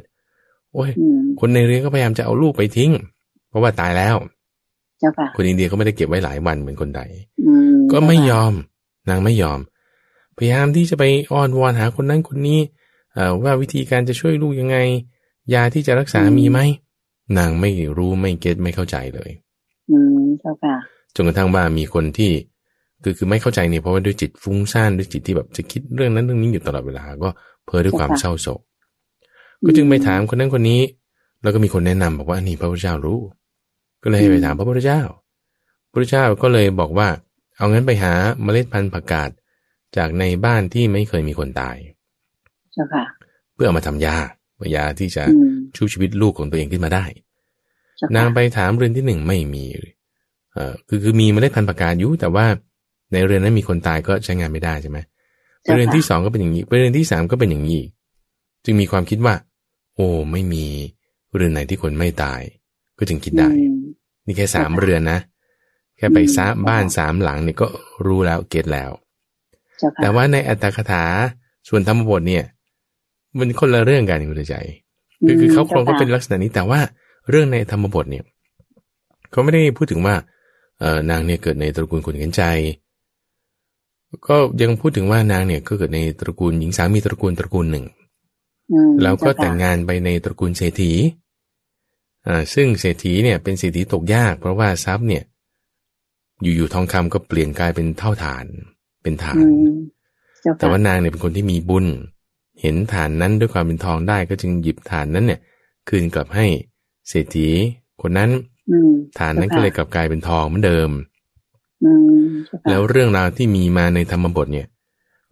[0.74, 0.92] โอ้ย
[1.40, 2.92] คนในเรือนก็พยายามจะเอาลูกไปทิ้ง
[3.50, 4.16] เพราะว่าตายแล้ว
[5.36, 7.02] คนอินเดียก็ไม่ได้เก็บไว้หลายวันเหมือนคนใด
[7.92, 8.54] ก็ไม่ยอม
[9.10, 9.60] นางไม่ยอม
[10.38, 12.60] พยายามที่จะไปอ้อนวอนหาคนนั้นคนนี้
[13.44, 14.78] ว่าวิธีการจะช่วยลูกยังไง
[15.54, 16.60] ยาที่จะรักษามีไหม
[17.38, 19.32] นางไม่รู้ไม่เก็ตไม่เข้าใจเลย
[19.92, 20.76] อืมเจ้าค่ะ
[21.16, 22.32] จนกระทั่งว่ามีคนที่
[23.04, 27.30] คือคือไม่เข้าใจเนี่ยเพราะว่าด้วยจิตฟุ้งซ่านด้วยจิตที่แบบจะคิดเรื่องนั้นเรื่องนี้อยู่ตลอดเวลา ก็
[27.70, 28.62] เพ้อด้วยความเศร้าโศก
[29.66, 30.82] ก็จึงไปถามคนนั้นคนนี้
[31.44, 33.20] แล้วก็มีคนแนะนำบอกว่านี่พระพุทธเจ้ารู้
[34.04, 35.02] ก็เลยให้ไปถามพระพุทธเจ้า
[35.90, 37.10] พระพุทธเจ้าก็เลยบอกว่า
[37.58, 38.14] เอางั้นไปหา
[38.44, 39.30] เมล็ดพันธุ์ผักกาด
[39.98, 41.78] จากในบ้านที่ไม่เคยมีคนตาย
[42.74, 43.04] เจ้าค่ะ
[43.54, 44.18] เพื่อเอามาทำยา
[44.76, 45.24] ยาที่จะ
[45.76, 47.06] ชูชีวิตลูกของตัวเองขึ้นมาได้
[48.16, 49.66] นางไปถามเรือนที่หนึ่งไม่มี
[50.54, 52.46] เอ่อคือคือมีเมล็ดพันธุ์ประกาศอยู่แต่ว่า
[53.12, 54.98] ในเรือนนั้นมีคนตายก็ใช้งานไม่ได้ใช่ไหม
[55.74, 57.82] เรือนที่สองก็เป็นอย่างนี้เรือนที่สามก็เป็นอย่างนี้
[58.66, 59.36] จึงมีความคิดว่า
[59.96, 60.66] โอ้ไม่มี
[61.36, 62.42] เรือนไหนที่คนไม่ตาย
[62.98, 63.50] ก็จึงคิดได้
[64.26, 65.20] นี่แค่สามเรือนนะ
[65.98, 67.68] แค่ไปซ้าบ้านสามหลังเนี่ยก็
[68.06, 68.92] รู้แล้วเก็ตแล้ว
[70.02, 71.04] แต่ว่าในอัตถคถา
[71.70, 72.44] ส่วนธรรมบทเนี่ย
[73.38, 74.56] มันคนละเรื่องกันคุณใจ
[75.26, 76.80] คือคือเขาโครงก็เป็นลักษณะนี้แต่ว่า
[77.30, 78.24] เรื่องในธรรมบทเนี่ย
[79.32, 80.16] เขาไม่ได้พูดถึงว่า
[80.80, 82.44] เออนางเนี่ยเกิดในตระกูลคนเห็นใจ
[84.28, 87.86] ก็ยังพูดถึงว่านางเนี่ยก็เกิดในตระกูลหญิงสามีตระกูลตระกูลหนึ่ง
[89.04, 90.92] แล้วก็แต่งงานไปในตระกูลเศรษฐี
[92.28, 95.24] อ่าซึ่งเศรษฐีเนี่ยเป็นเศรษฐีตกยาก เพราะว่าทรัพย์เนี่ย
[96.42, 98.46] อยู่ๆทองคำก็เปลี่ยนกลายเป็นเท่าฐาน
[99.04, 99.44] เป็นฐาน
[100.58, 101.86] แต่ว่านางเนี่ยเป็นคนที่มีบุญ
[102.62, 105.40] เห็นฐานนั้นด้วยความเป็นทองได้ก็จึงหยิบฐานนั้นเนี่ย
[105.90, 106.46] คืนกลับให้
[107.10, 107.48] เศรษฐี
[108.02, 108.30] คนนั้น
[109.20, 110.90] ฐานนั้นก็เลยกลับกลายเป็นทองเหมือนเดิม
[112.70, 114.68] แล้วเรื่องราวที่มีมาในธรรมบทเนี่ย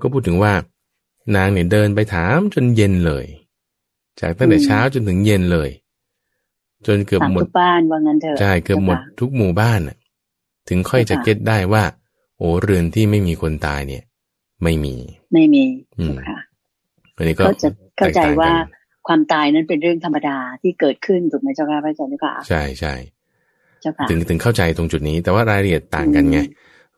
[0.02, 0.54] ก็พูดถึงว่า
[1.36, 3.26] นางเนี่ยเดินไปถามจนเย็นเลย
[4.20, 5.70] จากตั้งแต่เช้าจนถึงเย็นเลย
[6.88, 9.80] จนเกือบหมดบ้านว่างั้นเถอะใช่เกือบหมดทุกหมู่บ้าน
[10.70, 11.84] ถึงค่อยจะเก็ตได้ว่า
[12.38, 14.04] โอ้เรือนที่ไม่มีคนตายเนี่ย
[14.64, 14.96] ไม่มี
[15.34, 15.64] ไม่มี
[16.30, 16.40] ค่ะ
[17.16, 17.44] อันนี้ก็
[17.98, 18.52] เข้าใจว่า
[19.08, 22.94] ความตายนั้นเป็นเรื่องธรรมดาที่เกิดขึ้นถูกไหมเจ้าค่ะพระอาจารย์ค่ะใช่ใช่
[24.10, 26.40] ถึงถึงเข้าใจตรงจุดนี้ แต่ว่ารายละเอียดต่างกันไง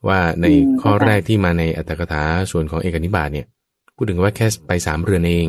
[0.08, 0.46] ว่าใน
[0.82, 3.46] ข้อแรกที่มาในอัตถกถาส่วนของเอกนิบาตเนี่ย
[3.96, 5.48] พูดถึงว่าแค่ไปสามเรือนเอง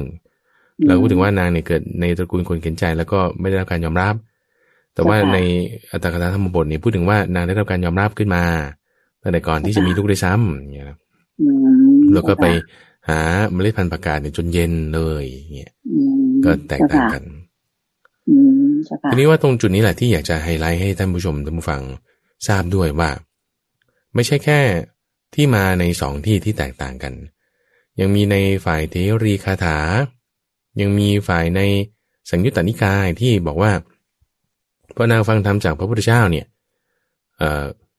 [0.87, 4.15] เราพูดถึงว่านางเนี่ยเกิดในตระกูลคนเข็นใจแล้วก็ไม่ได้รับการยอมรับ
[4.95, 5.39] แต่ว่าใน
[5.91, 8.43] อัตถกถาธรรมบทเนี่ยพูดถึงว่านางได้รับการยอมรับขึ้นมา
[9.23, 10.87] ตั้งแต่ก่อนที่จะมีลูกได้ซ้ำอย่างเงี้ย
[12.15, 12.47] แล้วก็ไป
[13.09, 13.21] หา
[13.53, 15.25] เมล็ดพันธุ์ประกาศเนี่ยจนเย็นเลย
[15.55, 15.73] เนี่ย
[16.45, 17.23] ก็แตกต่างกัน
[19.11, 21.83] ทีนี้ว่าตรงจุดนี้แหละที่อยากจะไฮไลท์ให้ท่านผู้ชมท่านผู้ฟัง
[22.47, 23.11] ทราบด้วยว่า
[24.15, 24.61] ไม่ใช่แค่
[25.35, 27.15] ที่มาในสองที่ที่แตกต่างกัน
[28.01, 29.79] ยังมีในฝ่ายเทรีคาถา
[30.81, 31.61] ยังมีฝ่ายใน
[32.31, 33.73] สังยุตตนิกายที่บอกว่า
[34.97, 36.47] พอนางฟังธรรมจากพระพุทธเจ้าเนี่ย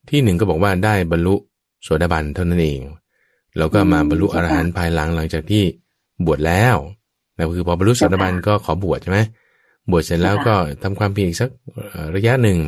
[0.08, 1.34] ที่หนึ่งก็บอกว่าได้บรรลุ
[1.82, 2.80] โสดาบันเท่านั้นเอง
[3.58, 5.62] แล้วก็มาบรรลุอรหันต์ภายหลังหลังจากที่
[6.26, 6.76] บวชแล้ว
[7.36, 9.20] นะคือพอบรรลุโสดาบันก็ขอบวชใช่ไหม
[9.90, 11.50] บวชเสร็จแล้วก็ทำความเพียรอีกสัก
[12.16, 12.58] ระยะหนึ่ง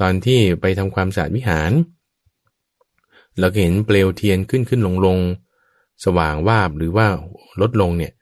[0.00, 1.70] ตอนที่ไปทำความสะอาดวิหาร
[3.38, 5.18] เราเห็นเปลวเทียนขึ้นขึ้นลงลง
[6.04, 7.06] สว่างวาบหรือว่า
[7.60, 8.12] ลดลงเนี่ย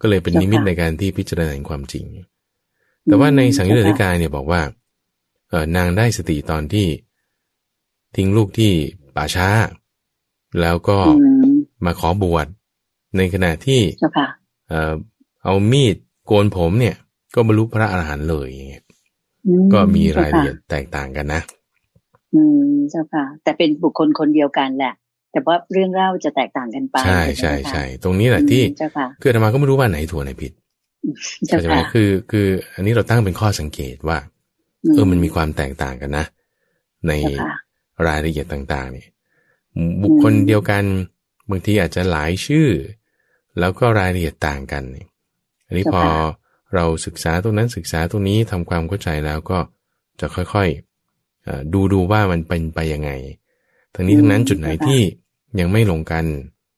[0.00, 2.04] ก็เลยเป็นนิมิตในการที่พิจารณาความจริง
[3.04, 4.62] แต่ว่าในสังยุตติกายเนี่ยบอกว่า
[5.48, 6.86] เออนางได้สติตอนที่
[8.16, 8.72] ทิ้งลูกที่
[9.16, 9.48] ป่าช้า
[10.60, 10.98] แล้วก็
[11.84, 12.46] มาขอบวช
[13.16, 13.80] ในขณะที่
[14.68, 14.94] เออ
[15.44, 15.96] เอามีด
[16.26, 16.96] โกนผมเนี่ย
[17.34, 18.48] ก็บรรลุพระอรหันต์เลย
[19.72, 21.40] ก็มีรายละเอียดแตกต่างกันนะ
[22.34, 24.94] อืมเจ้าค่ะ แต่เป็นบุคคลคนเดียวกันแหละ
[25.32, 28.62] แต่ว่าเรื่องเล่าจะแตกต่างกันไป ใช่ใช่ใช่ตรงนี้แหละที่
[29.20, 30.52] คืออาตมาก็ไม่รู้ว่าไหนถูกไหนผิด
[31.46, 34.18] ใช่ไหมคือ คือ อันนี้เราตั้งเป็นข้อสังเกตว่า
[34.92, 36.26] เออมันมีความแตกต่างกันนะ
[37.08, 37.12] ใน
[38.06, 39.08] รายละเอียดต่าง ๆ เนี่ย
[40.02, 40.84] บุคคลเดียวกัน
[41.50, 42.68] บางทีอาจจะหลายชื่อ
[43.58, 44.82] แล้วก็รายละเอียดต่างกัน
[45.66, 46.02] อันนี้พอ
[46.74, 49.58] เราศึกษาตรงนั้นศึกษาตรงนี้ทำความเข้าใจแล้วก็
[50.20, 53.10] จะค่อยๆดูดูว่ามันเป็นไปยังไง
[53.94, 55.00] ทั้งนี้ทั้งนั้นจุดไหนที่
[55.60, 56.24] ยังไม่ลงกัน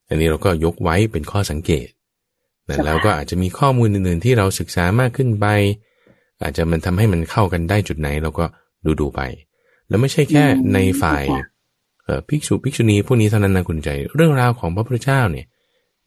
[0.09, 1.89] อันนี้เราก็ยกไว้เป็นข้อสังเกต
[2.85, 5.47] แล้วก็อาจจะมีข้อมูลอื่นๆที่เราศึกษามากขึ้นไป
[6.43, 8.45] อาจจะมันทำให้มันเข้ากันได้จุดไหนเราก็
[8.85, 9.21] ดูดูไป
[9.89, 11.25] แล้วไม่ใช่แค่ในฝ่าย
[12.29, 15.47] ภิกษุภิกษุณีพวกนี้เท่านั้นนะคุณใจ เรื่องราวของพระพุทธเจ้าเนี่ย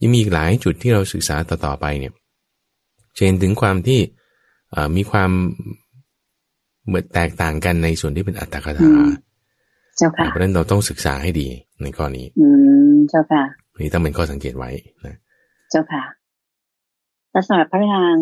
[0.02, 2.12] ยังมีอีกหลายจุดที่เราศึกษาต่อๆไปเนี่ย
[3.16, 4.00] เช่นถึงความที่
[4.96, 5.32] มีความ
[6.86, 8.92] เหมือนแตกต่างกันในส่วนที่เป็นอัตถกถา
[9.98, 11.48] เจ้าค่ะเพราะฉะนั้นเราต้องศึกษาให้ดี
[11.84, 12.48] ในข้อนี้ อื
[12.94, 13.44] มเจ้าค่ะ
[13.84, 14.72] นี่ต้องเป็นข้อสังเกตไว้
[15.06, 15.18] นะ
[15.72, 16.04] เจ้าค่ะ
[17.32, 18.16] และสำหรับพระนาง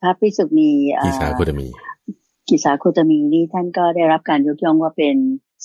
[0.00, 0.72] พระพิสุณี
[1.04, 1.68] กิสาคุตมี
[2.48, 5.16] กิสาคุตมีนี่ท่านก็ได้รับการยกย่องว่าเป็น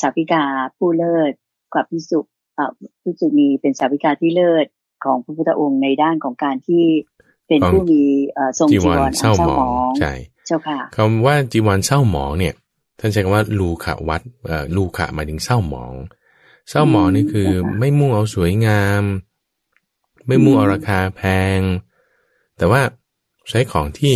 [0.02, 0.44] สาวิกา
[0.78, 1.32] ผู้เลิศ
[1.74, 2.20] กว่าพิสุ
[3.04, 4.66] พิสุณีเป็นสาวิกาที่เลิศ
[5.04, 6.84] ของพระพุทธองค์ในด้านของการที่
[7.48, 8.04] เป็นผู้มี
[8.58, 9.68] ทรงจีวรเศร้าหมอง
[10.00, 10.14] ใช่
[10.48, 12.54] เจ้าค่ะคำว่าจีวรเศร้าหมองเนี่ย
[13.00, 14.22] ท่านใช้คำว่าลูขะวัด
[14.76, 15.94] ลูขะหมายถึงเศร้าหมอง
[16.70, 19.04] เศร้าหมองนี่คือไม่มุ่งเอาสวยงาม
[20.28, 21.22] ไม่มุ่งเอาราคาแพ
[21.58, 21.60] ง
[22.58, 22.82] แต่ว่า
[23.50, 24.16] ใช้ของที่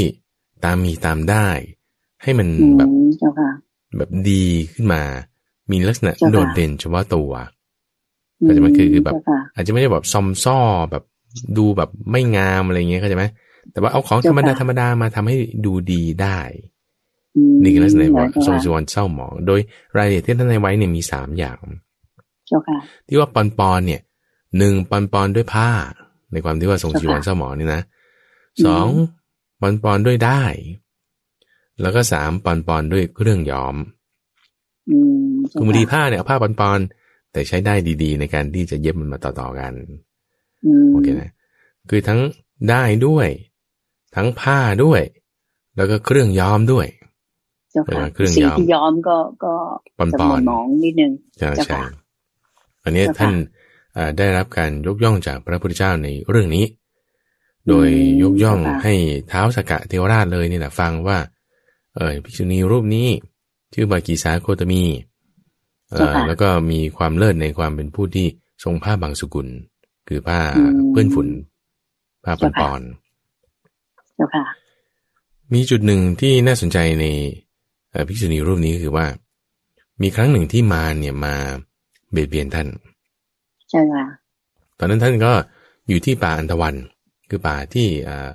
[0.63, 1.47] ตามมีตามได้
[2.23, 2.47] ให้มัน
[2.77, 2.89] แบบ
[3.97, 5.03] แบบดีขึ้นมา
[5.71, 7.31] มีลักษณะโดดเด่นเฉพาะตัว
[8.47, 9.15] ก็จะมันคือคือแบบ
[9.55, 10.59] อาจจะไม่ได้แบบซอมซ่อ
[10.91, 11.03] แบบ
[11.57, 13.25] ดูแบบไม่งามอะไรเงี้ยเข้าใจไหม
[13.71, 15.35] แต่ว่าเอาของธรรมดาธรรมดามาทำให้
[15.65, 16.39] ดูดีได้
[17.63, 19.59] นี่คือลักษณะว่าทรงสวนเศร้าหมอง โดย
[19.97, 21.59] รายละเอียดที่ท่านในไว้เนี่ยมีสามอย่าง
[23.07, 24.01] ที่ว่าปอนปอนเนี่ย
[24.57, 25.69] หนึ่งปอนปอนด้วยผ้า
[26.31, 27.81] ในความที่ว่าทรงจีวรเศร้าหมองนี่นะ
[28.65, 28.87] สอง
[29.61, 30.43] ปอนปอนด้วยได้
[31.81, 33.75] แล้วก็สามปอนปอนด้วยเครื่องย้อม
[35.57, 36.79] คือบางทีผ้าเนี่ยผ้าปอนปอน
[37.31, 37.73] แต่ใช้ได้
[38.03, 39.73] ดี ๆ ในการที่จะเย็บมันมาต่อๆกัน
[40.91, 41.31] โอเคนะ
[41.89, 42.19] คือทั้ง
[42.69, 43.27] ได้ด้วย
[44.15, 45.01] ทั้งผ้าด้วย
[45.77, 46.87] แล้วก็เครื่องย้อมด้วย
[48.13, 49.53] เครื่องย้อมที่ย้อมก็ก็
[49.97, 51.79] ปอนปอนมองนิดนึงใช่ใช่
[52.83, 53.33] อันนี้ท่าน
[54.17, 56.65] ได้รับการยกย่องจากพระพุทธเจ้าในเรื่องนี้
[57.67, 57.89] โดย
[58.23, 58.93] ยกย่องให้
[59.29, 61.17] เท้าสกะเทวราชเลยนี่แหละฟังว่า
[61.95, 63.07] เออภิกษุณีรูปนี้
[63.73, 64.83] ชื่อบากีสาโคตมี
[66.27, 68.27] แล้วก็มีความเลิศในความเป็นผู้ที่
[68.63, 69.47] ทรงผ้าบางสกุล
[70.07, 70.39] คือผ้า
[70.91, 71.27] เปื้อนฝุ่น
[72.23, 72.81] ผ้าปนปอน
[75.53, 77.05] มีจุดหนึ่งที่น่าสนใจใน
[78.07, 79.05] ภิกษุณีรูปนี้คือว่า
[80.01, 81.35] มีครั้งหนึ่งที่มาเนี่ยมา
[82.11, 82.67] เบียดเบียนท่าน
[83.69, 84.05] ใช่ค่ะ
[84.79, 85.31] ตอนนั้นท่านก็
[85.87, 86.75] อยู่ที่ป่าอันตวัน
[87.29, 88.29] คือป่าที่อ่า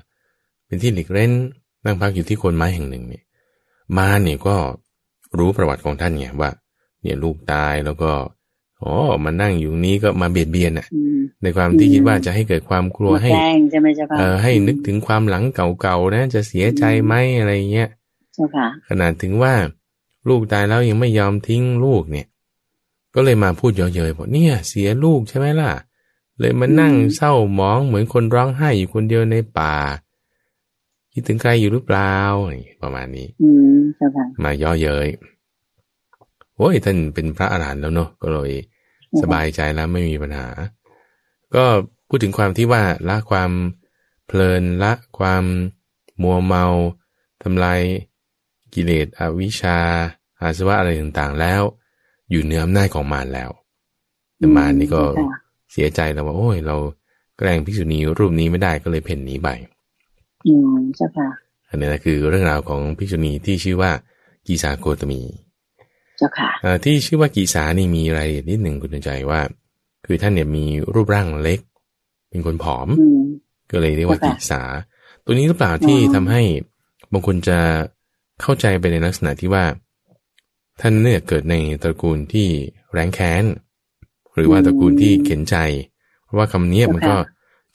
[0.67, 1.33] เป็นที่หลีกเล่น
[1.85, 3.25] นั่งพักอยู่ที่โคนไม้แห่งหนึ่งเนี่ย
[3.99, 4.57] มาเนี่ยก็
[5.39, 6.51] รู้ประวัติของท่านเนี่ยว่า
[7.03, 8.11] เนี่ยลูกตายแล้วก็
[8.85, 10.87] อ๋อมานั่งอยู่นี้ก็มาเบียดเบียนอะ
[11.43, 13.31] ในความที่คิดว่าจะให้เกิดความกลัวให้
[14.19, 17.89] เออให้นึกถึงความหลังเก่าๆนะ จะเสียใจไหมอะไรเงี้ย
[18.89, 19.55] ขนาดถึงว่า
[20.29, 22.27] ลูกตายแล้วยังไม่ยอมทิ้งลูกเนี่ย
[23.15, 25.71] ก็เลยมาพูดเยอะๆบอกเนี่ย เสียลูกใช่ไหมล่ะ
[26.39, 29.75] เลยมานั่งเศร้าหมองเหมือนคนร้องไห้อยู่คนเดียวในป่า
[31.13, 32.15] คิดถึงใครอยู่หรือเปล่า
[32.83, 33.79] ประมาณนี้ อืม
[34.43, 35.09] มาย่อเย้ย
[36.57, 38.53] โอ้ยท่านเป็นพระอรหันต์แล้วเนาะก็เลย
[39.23, 40.49] สบายใจแล้วไม่มีปัญหา
[41.55, 41.65] ก็
[42.09, 43.51] พูดถึงความที่ว่าละความ
[44.27, 45.45] เพลินละความ
[46.23, 46.65] มัวเมา
[47.43, 47.81] ทำลาย
[48.75, 49.79] กิเลสอวิชชา
[50.41, 51.63] อาสวะอะไรต่างๆแล้ว
[52.31, 53.51] อยู่เหนืออำนาจของมารแล้ว
[54.39, 55.03] แต่มารนี่ก็
[55.73, 56.77] เสียใจแล้วว่า โอ้ย เรา
[57.39, 59.49] แกล้งภิกษุณีรูปนี้ไม่ได้ก็เลยเพ่นหนีไป
[60.47, 61.29] อืมเจ้าค่ะ
[61.69, 63.91] อันนี้นะคือเรื่องราวของภิกษุณีที่ชื่อว่า
[64.47, 69.41] กีสาโกตมีเจ้าค่ะเอ่อที่ชื่อว่ากีสานี่มีรายละเอียดนิดหนึ่งคุณใจว่า
[70.07, 70.65] คือท่านเนี่ยมี
[70.95, 71.61] รูปร่างเล็ก
[72.31, 73.23] เป็นคนผอมอืม
[73.71, 74.63] ก็เลยเรียกว่าค่ะกีสา
[75.25, 76.43] ตัวนี้หรือเปล่าที่อ๋อทำให้
[77.13, 77.59] บางคนจะ
[78.43, 79.65] เข้าใจไปในลักษณะที่ว่า
[80.81, 82.49] ท่านเนี่ยเกิดในตระกูลที่
[82.93, 83.45] แรงแค้น
[84.35, 85.57] หรือว่าตระกูลที่เข็นใจ
[86.25, 87.17] เพราะว่าคำนี้มันก็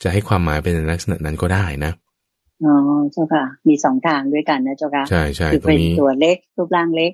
[0.02, 1.92] จะให้ความหมายเป็นในลักษณะนั้นก็ได้นะ
[2.64, 2.74] อ๋อ
[3.12, 7.12] เจ้าค่ะ มีสองทางด้วยกันนะเจ้าค่ะใช่ใช่คือตรงเป็นนี้ตัวเล็กรูปร่างเล็ก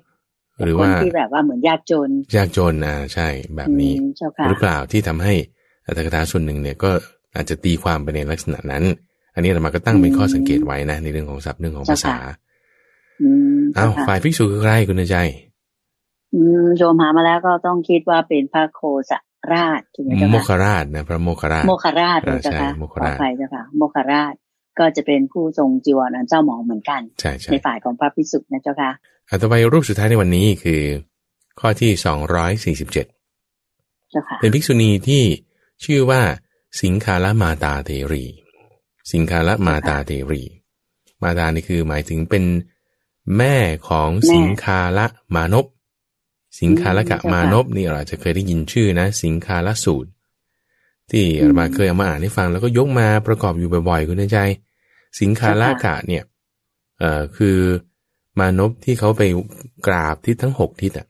[0.63, 5.33] หรือคนว่าที่แบบว่าเหมือนยากจน ยากจนอ่าใช่แบบนี้อืมเจ้าค่ะหรือเปล่าที่ทำให้
[5.85, 6.91] อัตถกถาส่วนหนึ่งเนี่ยก็
[7.35, 8.83] อาจจะตีความไปในลักษณะนั้น
[9.33, 12.15] อันนี้เรามาก็ตั้งเป็นข้อสังเกตไว้นะ ในเรื่องของศัพท์เรื่องของภาษา
[13.21, 15.17] อืมอ้าวเจ้าค่ะฝ่ายภิกษุคือใครคุณใจ
[16.33, 19.19] อืมโยมหามาแล้วก็ต้องคิดว่าเป็นพระโคสะ
[19.53, 24.33] ราชถูกไหมเจ้าโมค่ะคคราชนะพระโมคคราชโมคคราชอ่าเจ้าค่ะใช่โมคขคอราชอภัยเจ้าค่ะโมคคราช
[24.79, 28.91] ก็จะเป็นผู้ทรงจีวรอันเจ้าหมองเหมือนกันใช่ใช่ในฝ่ายของพระพิสุนะเจ้าค่ะ
[29.29, 30.81] อะต่อไปรูปสุดท้ายในวันนี้คือ
[31.59, 33.05] ข้อที่สองร้อยสี่สิบเจ็ด
[34.09, 35.23] เจ้าค่ะเป็นภิกษุณีที่
[35.83, 36.21] ชื่อว่า
[36.81, 38.25] สิงคาละมาตาเทรี
[39.11, 40.43] สิงคาละมาตาเทรี
[41.23, 42.43] มาตานี่คือหมายถึงเป็น
[43.37, 43.55] แม่
[43.89, 45.05] ของสิงคาละ
[45.35, 45.65] มานพ
[46.59, 50.09] สิงคาละกะมานพนี่เราอาจจะเคยได้ยินชื่อนะ สิงคาละสูตร
[51.11, 54.39] ที่อาตมาเคยเอามาอ่านให้ฟังแล้วก็ยกมาประกอบอยู่บ่อยๆคุณในใจ
[55.19, 56.23] สิงคาละกะเนี่ย
[56.99, 57.57] เอ่อคือ
[58.39, 59.23] มานพที่เขาไป
[59.87, 61.07] กราบทิศทั้งหกทิศอะ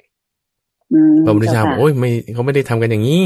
[0.93, 3.25] อืมพระพุทธเจ้าบอกโอ้ยไม่เขาไม่ได้ทำกันอย่างนี้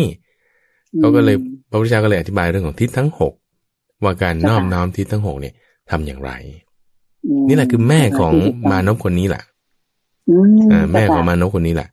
[0.99, 1.35] เขาก็เลย
[1.69, 3.33] พระพุทธเจ้าก็เลยอธิบายเรื่องของทิศทั้งหก
[4.03, 5.53] ว่าการนอบน้อมทิศทั้งหกเนี่ย
[5.89, 6.31] ทำอย่างไร
[7.27, 8.33] อืมนี่แหละคือแม่ของ
[8.71, 9.43] มานพคนนี้แหละ
[10.29, 11.89] อืมอ่าแม่ของเจ้าค่ะมานพคนนี้แหละ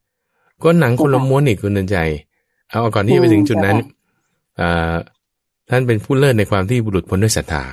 [0.63, 1.99] ก็หนังคนละเจ้าค่ะม้วนอีกคุณเดินใจ
[2.71, 4.95] เอาเอาก่อนที่จะไปถึงจุดนั้นเจ้าค่ะอ่า
[5.71, 7.65] ท่านเป็นผู้เลิศในความที่บุรุษพ้นด้วยศรัทธา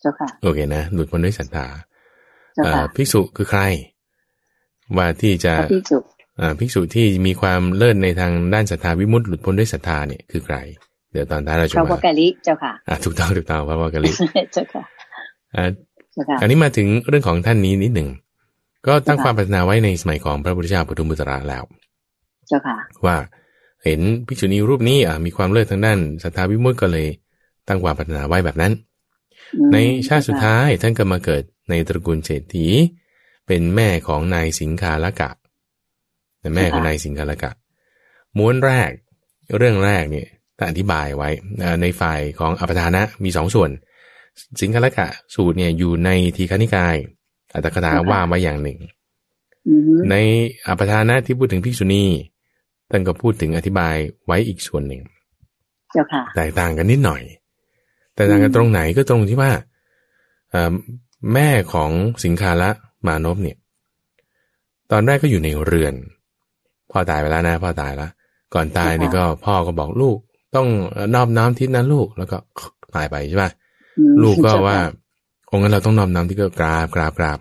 [0.00, 1.87] เจ้าค่ะโอเคนะหลุดพ้นด้วยศรัทธาเจ้าอ่าค่ะ
[2.96, 3.62] ภิกษุคือใคร
[4.96, 5.98] ว่าที่จะพระพิสุ
[6.40, 10.56] อ่าภิกษุที่มีความเลิศในทางด้านศรัทธาวิมุตติหลุดพ้นด้วยศรัทธาเนี่ยคือใคร
[11.12, 14.10] เดี๋ยวตอนท้ายเราจะพระวมากกะลิเจ้าค่ะอ่าถูกต้องถูกต้องพระวากาลิ
[14.52, 14.82] เจ้าค่ะ
[15.56, 15.64] อ่า
[16.12, 18.08] เจ้าค่ะอันนี้มาถึงเรื่องของท่านนี้นิดหนึ่ง
[18.86, 21.64] ก็ตั้งค่ะความปรารถนาไว้ในสมัยของพระพุทธเจ้าปทุมพุตระแล้ว
[22.48, 23.16] เจ้าค่ะว่า
[23.84, 27.06] เห็นภิกษุณีรูปนี้อะมีความเลิศทางด้านศรัทธาวิมุตติก็เลย
[27.68, 28.97] ตั้งความปรารถนาไว้แบบนั้นอืม
[29.72, 29.76] ใน
[30.08, 32.66] ชาติสุดท้ายท่านก็มาเกิดในตระกูลเศรษฐี
[33.46, 35.30] เป็นแม่ของนายสิงคาละกะ
[36.40, 37.50] เป็นแม่ของนายสิงคาละกะ
[38.38, 38.90] ม้วนแรก
[39.56, 41.28] เรื่องแรกเนี่ยท่านอธิบายไว้
[41.60, 43.70] เอ่อในฝ่ายของอปทานะมีสองส่วน
[44.60, 46.96] สิงคาละกะสูตรเนี่ยอยู่ในทีฆนิกาย
[47.54, 48.78] อัตถกถาว่าไว้อย่างหนึ่ง
[49.68, 50.14] อืมใน
[50.66, 52.04] อปทานะที่พูดถึงภิกษุณี
[52.90, 53.94] ท่านก็พูดถึงอธิบาย
[54.26, 55.02] ไว้อีกส่วนหนึ่ง
[55.92, 57.22] เจ้าค่ะแตกต่างกันนิดหน่อย
[58.18, 59.50] แต่ต่างกันตรงไหนก็ตรงที่ว่า
[60.50, 60.72] เอ่อ
[61.34, 61.90] แม่ของ
[62.24, 62.70] สิงคาละ
[63.06, 63.56] มานพเนี่ย
[64.90, 65.94] ตอนแรกก็อยู่ในเรือน
[66.90, 68.10] พ่อตายไปแล้วนะพ่อตายแล้ว
[68.54, 70.18] ก่อนตายนี่ก็พ่อก็บอกลูก
[70.56, 70.68] ต้อง
[71.14, 72.36] นอบน้อมทิศนั้นลูกแล้วก็
[72.94, 73.50] ตายไปใช่ป่ะ
[73.98, 74.78] อืมลูกก็เจ้ค่ะว่า
[75.50, 77.38] องค์นั้นเราต้องนอบน้อมที่ก็กราบกราบกราบ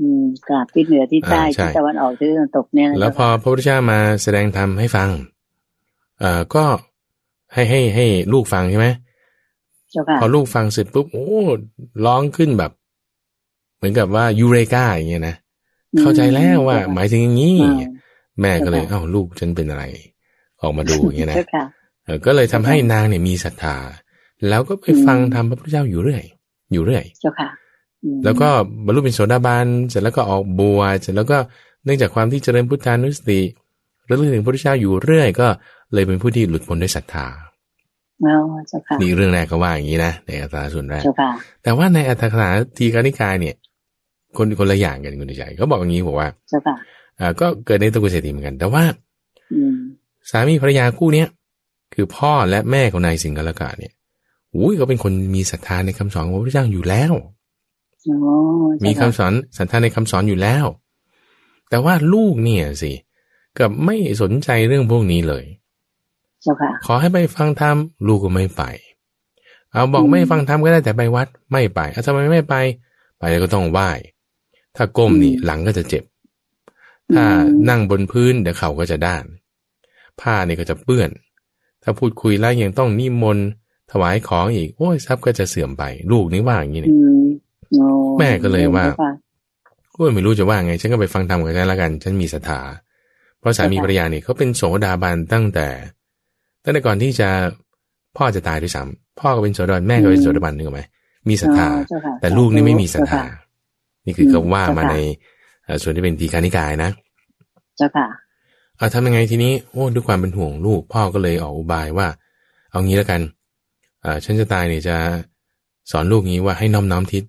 [0.00, 5.08] อืมกราบที่เหนือที่ใต้อ่าใช่ที่ตะวันออกที่ตะวันตกเนี่ยนะแล้วพอพระพุทธเจ้ามาแสดงธรรมให้ฟัง
[6.20, 6.64] เอ่อก็
[7.54, 9.11] ให้ให้ให้ลูกฟังใช่ไหมเจ้าค่ะ
[10.20, 11.26] พอลูกฟังเสร็จปุ๊บโอ้
[12.06, 12.70] ร้องขึ้นแบบ
[13.76, 15.36] เหมือนกับว่ายูเรกาอย่างเงี้ยนะ
[16.00, 17.88] เข้าใจแล้วว่า หมายถึงอย่างนี้อ่า
[18.40, 19.84] แม่ก็เลยเจ้าค่ะเอ้าลูกฉันเป็นอะไร
[20.62, 21.64] ออกมาดูอย่างเงี้ยนะเจ้าค่ะ
[22.04, 23.76] เออก็เลยทำให้นางเนี่ยมีศรัทธา
[24.48, 26.22] แล้วก็ไปอืมฟังธรรมพระพุทธเจ้าอยู่เรื่อย
[26.72, 27.48] อยู่เรื่อยเจ้าค่ะ
[28.02, 28.48] อืมแล้วก็
[28.84, 31.38] บรรลุเป็นโสดาบันเสร็จแล้วก็ออกบวชเสร็จแล้วก็
[31.84, 33.40] เนื่องจากความที่เจริญพุทธานุสติ
[34.08, 35.48] ระลึกถึงพระพุทธเจ้าอยู่เรื่อย ก็
[35.92, 37.51] เลยเป็นผู้ที่หลุดพ้นด้วยศรัทธาเอาเจ้าค่ะ
[39.00, 41.30] นี่เรื่องแรกก็ว่าอย่างนี้นะในอัตถาส่วนแรกเจ้าค่ะ
[41.62, 43.54] แต่ว่าในอัตถกถาทีกานิกายเนี่ย
[44.36, 46.74] คนคนละอย่างกันคุณใจเขาบอกอย่างนี้บอกว่าเจ้าค่ะ
[47.20, 48.82] อ่าก็เกิดในตระกูลเศรษฐีเหมือนกัน แต่ว่า
[49.54, 49.76] อืม
[50.30, 51.28] สามีภรรยาคู่เนี้ย
[51.94, 53.92] คือพ่อและแม่ของนายสิงห์กลกะเนี่ย
[54.56, 57.12] อุ้ยก็เป็นคนมีศรัทธาในคำสอนของพระพุทธเจ้าอยู่แล้ว
[58.02, 58.14] โอ้
[58.80, 60.64] เจ้ามีคำค่ะสอนศรัทธาในคำสอนอยู่แล้ว
[61.70, 62.92] แต่ว่าลูกเนี่ยสิ
[63.58, 65.44] กับไม่สนใจเรื่องพวกนี้เลย
[66.42, 67.76] เจ้าค่ะ ขอให้ไปฟังธรรม
[68.06, 68.62] ลูกก็ไม่ไป
[69.72, 72.54] เอาบอกอืมไม่ฟังธรรมก็ได้แต่ไปวัดไม่ไปเอาทำไมไม่ไป
[73.18, 73.90] ไปแล้วก็ต้องไหว้
[74.76, 76.04] ถ้าก้มนี่หลังก็จะเจ็บ
[77.14, 77.26] ถ้า
[77.68, 79.24] นั่งบนพื้นเดี๋ยวเขาก็จะด้าน
[80.20, 81.10] ผ้านี่ก็จะเปื้อน
[81.82, 83.46] ถ้าพูดคุยแล้วยังต้องนิมนต์
[83.90, 85.82] ถวายของอีกโอ้ยทรัพย์ก็จะเสื่อมไป
[86.12, 87.18] ลูกนี่ว่าอย่างนี้อืเนี่ยม
[87.70, 87.84] โอ้
[88.18, 89.10] แม่ก็เลยว่าจ้ค่ะ
[89.94, 92.60] โอ้ยไม่รู้จะว่าไง ฉันก็ไปฟังธรรมกับฉันแล้วกัน ฉันมีศรัทธา
[93.38, 95.68] เพราะสามีภรรยาเนี่ยเขาเป็นโสดาบันตั้งแต่
[96.62, 97.28] ตั้งแต่ก่อนที่จะ
[98.16, 100.82] พ่อจะตายด้วยซ้ำพ่อก็เป็นโสดาบันแม่ก็เป็นโสดาบันนึกออกไหม
[101.28, 101.68] มีศรัทธา
[102.20, 103.22] แต่ลูกนี่ไม่มีศรัทธา
[104.06, 104.96] นี่คือเขาว่ามาใน
[105.82, 106.90] ส่วนที่เป็นทีฆานิกายนะ
[107.76, 108.06] เจ้าค่ะ
[108.76, 112.06] เอาทำยังไงทีนี้โอ้ด้วยความเป็นห่วงลูกพ่อก็เลยออกอุบายว่า
[112.70, 113.20] เอางี้แล้วกัน
[114.04, 114.96] อ่าฉันจะตายเนี่ยจะ
[115.90, 117.22] สอนลูกงี้ว่าให้น้อมน้อมทิศ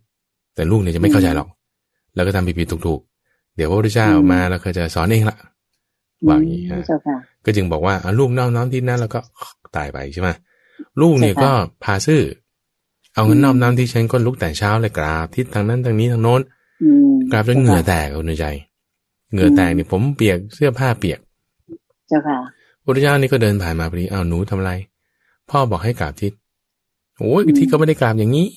[0.56, 1.48] แต่ลูกเนี่ยจะไม่เข้าใจหรอก
[2.16, 5.38] แล้วก็ทำผิดๆถูกๆ เดี๋ยวพระพุทธเจ้ามาแล้วก็จะสอนเองละ
[6.28, 6.84] ว่าอย่างนี้ฮะ
[7.46, 9.20] ก็จึงบอกว่าลูกน้อมน้อมทิศนั้นแล้วก็
[9.76, 10.30] ตายไปใช่ไหม
[11.02, 11.52] ลูกเนี่ยก็
[11.84, 12.22] พาซื่อ
[13.14, 16.42] เอาเงินน้อมน้อมที่ฉันก็ลุกแต่เช้าเลยกราบทิศทางนั้นทางนี้ทางโน้น
[17.32, 18.46] กราบจนเหงื่อแตกเอาในใจ
[19.32, 21.20] เหงื่อแตกเนี่ยผมเปียกเสื้อผ้าเปียก
[22.08, 22.38] เจ้าค่ะ
[22.84, 24.72] พุทธเจ้านี่ก็เดินผ่านมาพอดีอ้าวหนูทำอะไร
[25.50, 26.34] พ่อบอกให้กราบทิศ
[27.20, 28.48] โอ้ยทิศก็ไม่ได้กราบอย่างนี้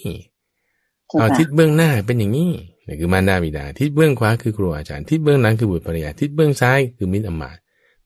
[1.19, 2.51] เอาทิศเบื้องหน้าเป็นอย่างนี้
[2.87, 7.57] นี่คือมารดาบิดา ทิศเบื้องขวาคือครูอาจารย์ ทิศเบื้องหลังคือบุตรภรรยา ทิศเบื้องซ้ายคือมิตรอมาต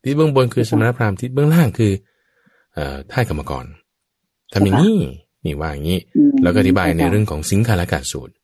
[0.02, 1.92] ทิศเบื้องบนคือสมณพราหมณ์ทิศเบื้องล่างคือ
[2.74, 3.64] เอ่อท่านกรรมกร
[4.52, 4.98] ทำอย่างนี้
[5.44, 6.00] นี่ว่าอย่างนี้
[6.42, 8.34] แล้วก็อธิบายในเรื่องของสิงคาลกาสูตร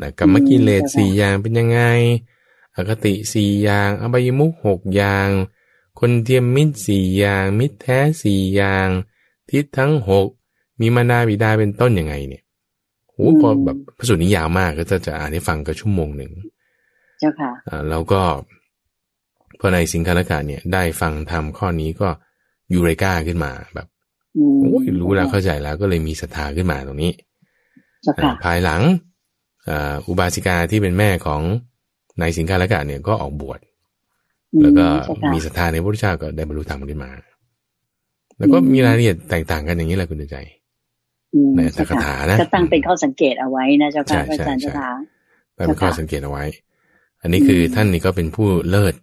[0.00, 1.80] นะกรรมกิเลสสี่อย่างเป็นยังไง
[2.74, 5.28] อคติสี่อย่าง อบายมุขหกอย่าง
[6.00, 8.88] คนเทียมมิตรสี่อย่าง มิตรแท้สี่อย่าง
[9.50, 10.28] ทิศทั้งหก
[10.80, 12.42] มีมารดาบิดาเป็นต้นยังไงเนี่ย
[13.10, 16.30] โอ้พอแบบพระสูตรนี้ยาวมากก็จะจะอ่านให้ฟังก็ชั่วโมงหนึ่ง
[17.18, 18.22] เจ้าค่ะอ่าแล้วก็
[19.66, 22.08] พอในสิงคาลกาเนี่ย ได้ฟังทำข้อนี้ก็
[22.72, 23.86] ยูเรกาขึ้นมาแบบ
[24.34, 27.12] โอ้ยรู้แล้วเข้าใจแล้วก็เลยมีศรัทธาขึ้นมาตรงนี้
[28.44, 28.82] ภายหลัง
[30.06, 31.40] อุบาสิกาที่เป็นแม่ของ
[32.20, 33.60] นายสิงคาลกาเนี่ยก็ออกบวช
[34.62, 34.86] แล้วก็
[35.32, 37.10] มีศรัทธาในพระพุทธเจ้าก็ได้บรรลุธรรมขึ้นมา
[38.38, 40.36] แล้วก็มีรายละเอียดแตกต่างกันอย่างนี้แหละคุณใจ
[41.54, 44.88] ในอัตถกถานะก็ตั้งเป็นข้อสังเกตเอาไว้นะเจ้าค่ะอาจารย์เจ้าค่ะ
[45.54, 46.44] เป็นข้อสังเกตเอาไว้
[47.22, 48.94] อันนี้คือท่านนี่ก็เป็นผู้เลิศ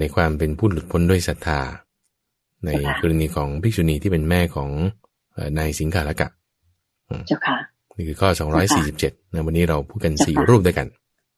[0.00, 1.60] ในความเป็นผู้หลุดพ้นด้วยศรัทธา
[2.66, 2.70] ใน
[3.00, 4.70] กรณีของภิกษุณีที่เป็นแม่ของ
[5.58, 6.28] นายสิงคาลกะ
[7.26, 7.58] เจ้าค่ะ
[7.96, 10.86] นี่คือข้อสองร้อยสี่สิบเจ็ดนะวันนี้เราพูดกันสี่รูปด้วยกัน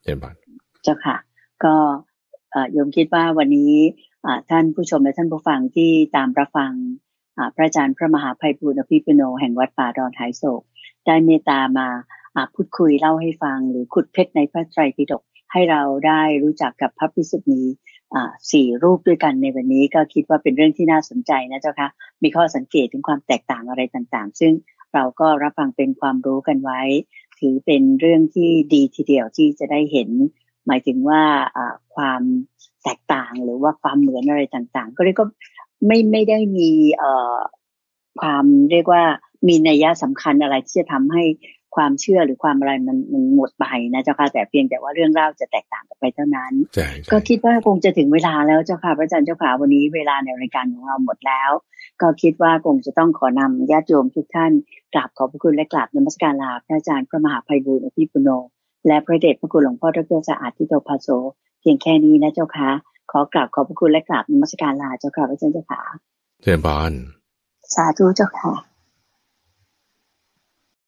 [0.03, 0.35] เจนบาน
[0.83, 1.17] เจ้าค่ะ
[1.65, 1.75] ก็
[2.73, 3.73] โยมคิดว่าวันนี้
[4.51, 6.73] ท่านผู้ชมและท่านผู้ฟังที่ตามรับฟัง
[7.55, 10.63] พระอาจารย์พระมหาภัยบูรณ์อภิปุโนแห่งวัดป่าดอนไฮโศก
[11.07, 11.89] ได้เมตตามา
[12.55, 15.23] พูดคุยเล่าให้ฟัง หรือขุดเพชรในพระไตรปิฎก
[15.53, 17.67] ให้เราได้รู้จักกับพระพิสุทธิ์นี้
[18.53, 21.89] สี่รูปด้วยกันในวันนี้ก็คิดว่าเป็นเรื่องที่น่าสนใจนะเจ้าค่ะ
[22.23, 24.53] มีข้อสังเกตถึงความแตกต่างอะไรต่างๆ ซึ่ง
[24.95, 26.81] เราก็รับฟังเป็นความรู้กันไว้
[27.41, 30.09] ถือเป็นเรื่องที่ดีทีเดียวที่จะได้เห็น
[30.67, 31.23] หมายถึงว่า
[31.95, 32.23] ความ
[32.85, 35.27] แตกต่างหรือว่าความเหมือนอะไรต่างๆ ก็เรียกก็
[35.87, 37.37] ไม่ไม่ได้มีเอ่อ
[38.21, 39.03] ความเรียกว่า
[39.49, 41.23] มีนัยยะสำคัญอะไรที่จะทำให้
[41.77, 46.53] ความเชื่อหรือความอะไรมันมันหมดไปนะเจ้าค่ะแต่เพียงแต่ว่าเรื่องเล่าจะแตกต่างกันไปเท่านั้น
[47.13, 51.51] ก็คิดว่าคงจะถึงเวลาแล้วเจ้าค่ะพระอาจารย์เจ้าค่ะวันนี้เวลาในรายการของเราหมดแล้ว
[52.01, 54.53] ก็คิดว่าคงจะต้องขอนำญาติโยมทุกท่าน
[54.95, 58.29] กราบขอบพระคุณและกราบนมัสการลาพระอาจารย์พระมหาภัยบูรณ์อภิปุโน
[58.87, 61.09] และพระเดชพระคุณหลวงพ่อดรสะอาดทิโตภาโซ
[61.61, 62.71] เพียงแค่นี้นะเจ้าค่ะ
[63.11, 65.83] ขอกราบขอบพระคุณและกราบนมัสการลาเจ้าค่ะพระอาจารย์เจ้าค่ะ
[66.43, 66.93] เจริญพร
[67.75, 68.74] สาธุเจ้าค่ะ